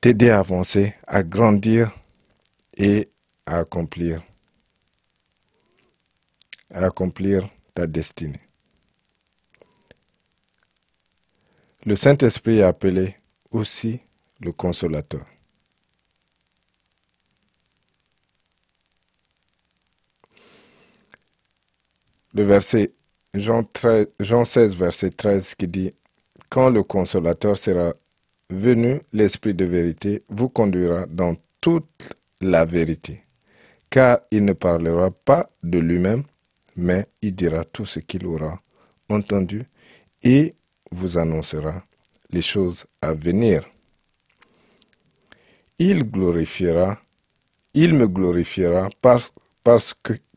t'aider 0.00 0.30
à 0.30 0.38
avancer, 0.38 0.94
à 1.06 1.22
grandir 1.22 1.92
et 2.76 3.10
à 3.46 3.58
accomplir, 3.58 4.22
accomplir 6.72 7.48
ta 7.74 7.86
destinée. 7.86 8.40
Le 11.84 11.96
Saint-Esprit 11.96 12.58
est 12.58 12.62
appelé 12.62 13.16
aussi 13.50 14.00
le 14.40 14.52
consolateur. 14.52 15.26
Le 22.34 22.44
verset 22.44 22.92
Jean, 23.34 23.64
16, 24.44 24.76
verset 24.76 25.10
13 25.10 25.54
qui 25.54 25.66
dit 25.68 25.94
Quand 26.48 26.70
le 26.70 26.82
consolateur 26.82 27.56
sera 27.56 27.94
venu, 28.50 29.00
l'Esprit 29.12 29.54
de 29.54 29.64
vérité 29.64 30.22
vous 30.28 30.48
conduira 30.48 31.06
dans 31.06 31.36
toute 31.60 32.14
la 32.40 32.64
vérité, 32.64 33.24
car 33.90 34.20
il 34.30 34.44
ne 34.44 34.52
parlera 34.52 35.10
pas 35.10 35.50
de 35.62 35.78
lui-même, 35.78 36.24
mais 36.76 37.06
il 37.20 37.34
dira 37.34 37.64
tout 37.64 37.86
ce 37.86 38.00
qu'il 38.00 38.26
aura 38.26 38.60
entendu 39.08 39.60
et 40.22 40.54
vous 40.90 41.18
annoncera 41.18 41.84
les 42.30 42.42
choses 42.42 42.86
à 43.00 43.12
venir. 43.12 43.68
Il 45.78 46.04
glorifiera, 46.04 47.00
il 47.74 47.94
me 47.94 48.06
glorifiera 48.06 48.88
parce, 49.00 49.32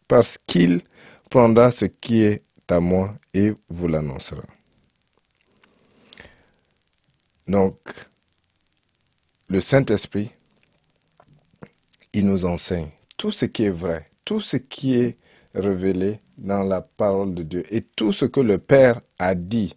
parce 0.08 0.38
qu'il 0.46 0.82
prendra 1.30 1.72
ce 1.72 1.86
qui 1.86 2.24
est 2.24 2.44
à 2.68 2.80
moi 2.80 3.16
et 3.34 3.54
vous 3.70 3.88
l'annoncera. 3.88 4.44
Donc, 7.48 7.78
le 9.48 9.62
Saint-Esprit, 9.62 10.32
il 12.14 12.26
nous 12.26 12.46
enseigne 12.46 12.90
tout 13.18 13.30
ce 13.32 13.46
qui 13.46 13.66
est 13.66 13.70
vrai, 13.70 14.10
tout 14.24 14.40
ce 14.40 14.58
qui 14.58 14.96
est 14.96 15.18
révélé 15.56 16.20
dans 16.38 16.64
la 16.64 16.82
parole 16.82 17.34
de 17.34 17.44
Dieu 17.44 17.64
et 17.74 17.82
tout 17.82 18.12
ce 18.12 18.26
que 18.26 18.40
le 18.40 18.58
Père 18.58 19.02
a 19.18 19.36
dit 19.36 19.76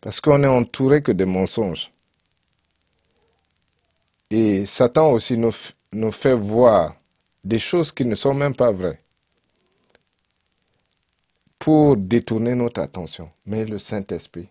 parce 0.00 0.20
qu'on 0.20 0.42
est 0.42 0.46
entouré 0.46 1.02
que 1.02 1.12
des 1.12 1.26
mensonges. 1.26 1.92
Et 4.30 4.66
Satan 4.66 5.12
aussi 5.12 5.36
nous, 5.36 5.52
nous 5.92 6.10
fait 6.10 6.34
voir 6.34 6.94
des 7.44 7.58
choses 7.58 7.92
qui 7.92 8.04
ne 8.04 8.14
sont 8.14 8.34
même 8.34 8.54
pas 8.54 8.70
vraies 8.70 9.02
pour 11.58 11.96
détourner 11.96 12.54
notre 12.54 12.80
attention. 12.80 13.30
Mais 13.46 13.64
le 13.64 13.78
Saint-Esprit 13.78 14.48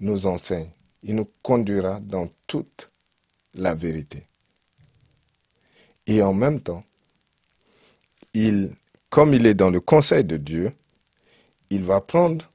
nous 0.00 0.26
enseigne. 0.26 0.70
Il 1.02 1.14
nous 1.14 1.28
conduira 1.42 2.00
dans 2.00 2.28
toute 2.46 2.90
la 3.54 3.74
vérité. 3.74 4.26
Et 6.06 6.20
en 6.22 6.34
même 6.34 6.60
temps, 6.60 6.84
il, 8.34 8.74
comme 9.10 9.32
il 9.32 9.46
est 9.46 9.54
dans 9.54 9.70
le 9.70 9.80
conseil 9.80 10.24
de 10.24 10.36
Dieu, 10.36 10.72
il 11.70 11.84
va 11.84 12.00
prendre 12.00 12.50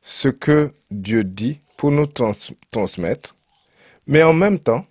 ce 0.00 0.28
que 0.28 0.72
Dieu 0.90 1.24
dit 1.24 1.60
pour 1.76 1.90
nous 1.90 2.06
transmettre, 2.70 3.36
mais 4.06 4.22
en 4.22 4.32
même 4.32 4.58
temps, 4.58 4.86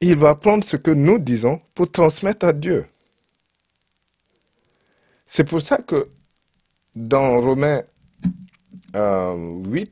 il 0.00 0.16
va 0.16 0.34
prendre 0.34 0.64
ce 0.64 0.76
que 0.76 0.90
nous 0.90 1.18
disons 1.18 1.60
pour 1.74 1.90
transmettre 1.90 2.46
à 2.46 2.52
Dieu. 2.52 2.86
C'est 5.26 5.44
pour 5.44 5.60
ça 5.60 5.78
que 5.78 6.08
dans 6.94 7.40
Romains 7.40 7.82
8, 8.94 8.96
euh, 8.96 9.86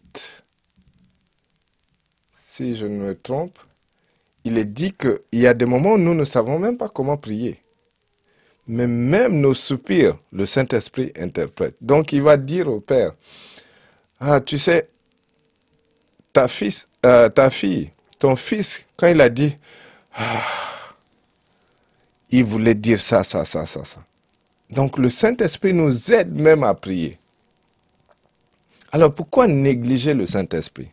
si 2.37 2.75
je 2.75 2.87
ne 2.87 2.97
me 2.97 3.15
trompe, 3.15 3.59
il 4.45 4.57
est 4.57 4.65
dit 4.65 4.93
qu'il 4.93 5.21
y 5.33 5.47
a 5.47 5.55
des 5.55 5.67
moments 5.67 5.95
où 5.95 5.99
nous 5.99 6.15
ne 6.15 6.25
savons 6.25 6.59
même 6.59 6.79
pas 6.79 6.89
comment 6.89 7.17
prier. 7.17 7.61
Mais 8.69 8.87
même 8.87 9.41
nos 9.41 9.55
soupirs, 9.55 10.19
le 10.33 10.45
Saint-Esprit 10.45 11.13
interprète. 11.17 11.77
Donc 11.81 12.13
il 12.13 12.23
va 12.23 12.37
dire 12.37 12.69
au 12.69 12.81
Père, 12.81 13.13
ah, 14.19 14.41
tu 14.41 14.59
sais, 14.59 14.89
ta, 16.33 16.47
euh, 17.05 17.29
ta 17.29 17.51
fille, 17.51 17.91
ton 18.19 18.35
fils, 18.35 18.85
quand 18.97 19.07
il 19.07 19.21
a 19.21 19.29
dit, 19.29 19.57
ah, 20.15 20.43
il 22.31 22.45
voulait 22.45 22.75
dire 22.75 22.99
ça, 22.99 23.23
ça, 23.23 23.45
ça, 23.45 23.67
ça, 23.67 23.85
ça. 23.85 24.05
Donc 24.71 24.99
le 24.99 25.11
Saint-Esprit 25.11 25.73
nous 25.73 26.13
aide 26.13 26.35
même 26.35 26.65
à 26.65 26.75
prier. 26.75 27.19
Alors 28.91 29.15
pourquoi 29.15 29.47
négliger 29.47 30.15
le 30.15 30.27
Saint-Esprit 30.27 30.89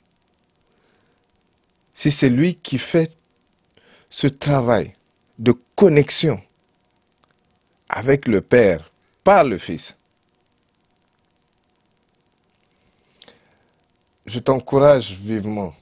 Si 1.94 2.12
c'est 2.12 2.30
lui 2.30 2.56
qui 2.56 2.78
fait 2.78 3.12
ce 4.10 4.28
travail 4.28 4.94
de 5.40 5.54
connexion 5.76 6.40
avec 7.96 8.28
le 8.28 8.42
Père 8.42 8.92
par 9.24 9.44
le 9.44 9.58
Fils. 9.58 9.96
je 14.26 14.40
t'encourage 14.40 15.14
vivement 15.14 15.74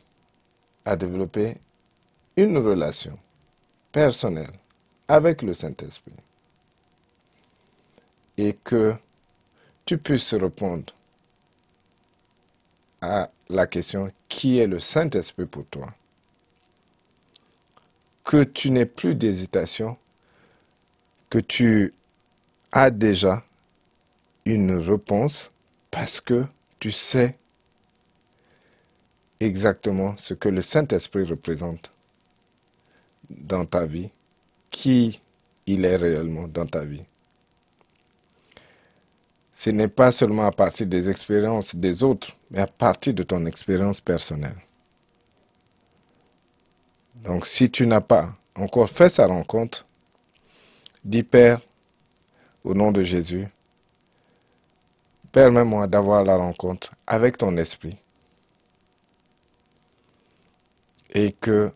à 0.85 0.95
développer 0.95 1.57
une 2.35 2.57
relation 2.57 3.17
personnelle 3.91 4.51
avec 5.07 5.41
le 5.41 5.53
Saint-Esprit 5.53 6.15
et 8.37 8.57
que 8.63 8.95
tu 9.85 9.97
puisses 9.97 10.33
répondre 10.33 10.93
à 13.01 13.29
la 13.49 13.67
question 13.67 14.11
qui 14.29 14.59
est 14.59 14.67
le 14.67 14.79
Saint-Esprit 14.79 15.45
pour 15.45 15.65
toi, 15.65 15.93
que 18.23 18.43
tu 18.43 18.71
n'aies 18.71 18.85
plus 18.85 19.15
d'hésitation, 19.15 19.97
que 21.29 21.39
tu 21.39 21.93
as 22.71 22.91
déjà 22.91 23.43
une 24.45 24.71
réponse 24.71 25.51
parce 25.89 26.21
que 26.21 26.45
tu 26.79 26.91
sais 26.91 27.37
exactement 29.39 30.15
ce 30.17 30.33
que 30.33 30.49
le 30.49 30.61
Saint-Esprit 30.61 31.23
représente 31.23 31.91
dans 33.29 33.65
ta 33.65 33.85
vie, 33.85 34.09
qui 34.69 35.21
il 35.65 35.85
est 35.85 35.95
réellement 35.95 36.47
dans 36.47 36.65
ta 36.65 36.83
vie. 36.83 37.03
Ce 39.51 39.69
n'est 39.69 39.87
pas 39.87 40.11
seulement 40.11 40.47
à 40.47 40.51
partir 40.51 40.87
des 40.87 41.09
expériences 41.09 41.75
des 41.75 42.03
autres, 42.03 42.35
mais 42.49 42.59
à 42.61 42.67
partir 42.67 43.13
de 43.13 43.23
ton 43.23 43.45
expérience 43.45 44.01
personnelle. 44.01 44.57
Donc 47.15 47.45
si 47.45 47.69
tu 47.69 47.85
n'as 47.85 48.01
pas 48.01 48.33
encore 48.55 48.89
fait 48.89 49.09
sa 49.09 49.27
rencontre, 49.27 49.85
dis 51.03 51.23
Père, 51.23 51.61
au 52.63 52.73
nom 52.73 52.91
de 52.91 53.01
Jésus, 53.01 53.47
permets-moi 55.31 55.87
d'avoir 55.87 56.23
la 56.23 56.35
rencontre 56.35 56.93
avec 57.07 57.37
ton 57.37 57.57
esprit 57.57 57.97
et 61.13 61.31
que 61.31 61.71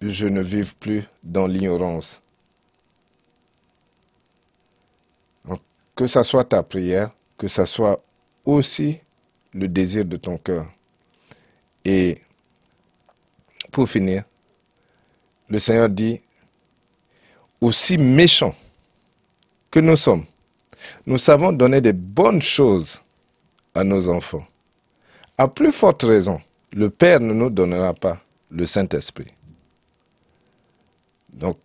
je 0.00 0.26
ne 0.26 0.40
vive 0.40 0.76
plus 0.76 1.04
dans 1.22 1.46
l'ignorance. 1.46 2.22
Que 5.94 6.06
ce 6.06 6.22
soit 6.22 6.44
ta 6.44 6.62
prière, 6.62 7.10
que 7.36 7.48
ce 7.48 7.64
soit 7.64 8.00
aussi 8.44 9.00
le 9.52 9.66
désir 9.66 10.04
de 10.04 10.16
ton 10.16 10.38
cœur. 10.38 10.70
Et 11.84 12.22
pour 13.72 13.88
finir, 13.88 14.22
le 15.48 15.58
Seigneur 15.58 15.88
dit, 15.88 16.20
aussi 17.60 17.98
méchants 17.98 18.54
que 19.70 19.80
nous 19.80 19.96
sommes, 19.96 20.24
nous 21.06 21.18
savons 21.18 21.52
donner 21.52 21.80
des 21.80 21.92
bonnes 21.92 22.42
choses 22.42 23.00
à 23.74 23.84
nos 23.84 24.08
enfants. 24.08 24.46
À 25.36 25.48
plus 25.48 25.72
forte 25.72 26.02
raison, 26.02 26.40
le 26.72 26.90
Père 26.90 27.20
ne 27.20 27.32
nous 27.32 27.50
donnera 27.50 27.94
pas 27.94 28.20
le 28.50 28.66
Saint-Esprit. 28.66 29.32
Donc, 31.32 31.58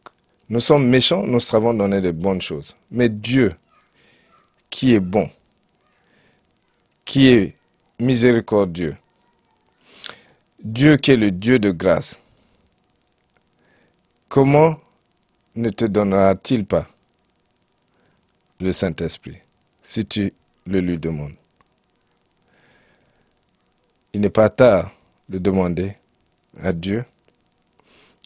nous 0.49 0.59
sommes 0.59 0.87
méchants, 0.87 1.23
nous 1.23 1.39
savons 1.39 1.73
donner 1.73 2.01
des 2.01 2.11
bonnes 2.11 2.41
choses. 2.41 2.75
Mais 2.91 3.09
Dieu, 3.09 3.51
qui 4.69 4.93
est 4.93 4.99
bon, 4.99 5.29
qui 7.05 7.29
est 7.29 7.55
miséricordieux, 7.99 8.95
Dieu 10.63 10.97
qui 10.97 11.11
est 11.11 11.17
le 11.17 11.31
Dieu 11.31 11.59
de 11.59 11.71
grâce, 11.71 12.19
comment 14.29 14.75
ne 15.55 15.69
te 15.69 15.85
donnera-t-il 15.85 16.65
pas 16.65 16.87
le 18.63 18.71
Saint-Esprit 18.71 19.37
si 19.83 20.05
tu 20.05 20.33
le 20.65 20.79
lui 20.79 20.97
demandes 20.97 21.35
Il 24.13 24.21
n'est 24.21 24.29
pas 24.29 24.49
tard 24.49 24.91
de 25.27 25.37
demander 25.37 25.97
à 26.61 26.71
Dieu. 26.71 27.03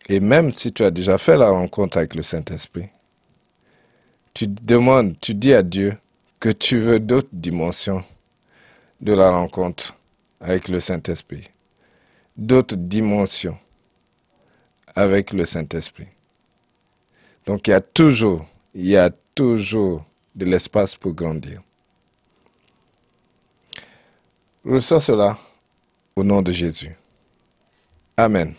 Et 0.10 0.20
même 0.20 0.52
si 0.52 0.72
tu 0.72 0.84
as 0.84 0.92
déjà 0.92 1.18
fait 1.18 1.38
la 1.38 1.50
rencontre 1.50 1.98
avec 1.98 2.14
le 2.14 2.22
Saint-Esprit, 2.24 2.90
tu 4.34 4.48
demandes, 4.48 5.20
tu 5.20 5.34
dis 5.34 5.54
à 5.54 5.64
Dieu 5.64 5.98
que 6.40 6.50
tu 6.50 6.78
veux 6.78 7.00
d'autres 7.00 7.30
dimensions 7.34 8.04
de 9.02 9.14
la 9.14 9.32
rencontre 9.32 9.96
avec 10.40 10.68
le 10.68 10.80
Saint-Esprit, 10.80 11.50
d'autres 12.38 12.76
dimensions 12.76 13.58
avec 14.96 15.34
le 15.34 15.46
Saint-Esprit. 15.46 16.08
Donc 17.46 17.68
il 17.68 17.72
y 17.72 17.74
a 17.74 17.82
toujours, 17.82 18.46
il 18.76 18.86
y 18.86 18.98
a 18.98 19.10
toujours 19.34 20.06
de 20.38 20.46
l'espace 20.46 20.96
pour 20.96 21.14
grandir. 21.14 21.62
Reçois 24.64 25.02
cela 25.02 25.38
au 26.16 26.24
nom 26.24 26.42
de 26.42 26.52
Jésus. 26.52 26.96
Amen. 28.16 28.54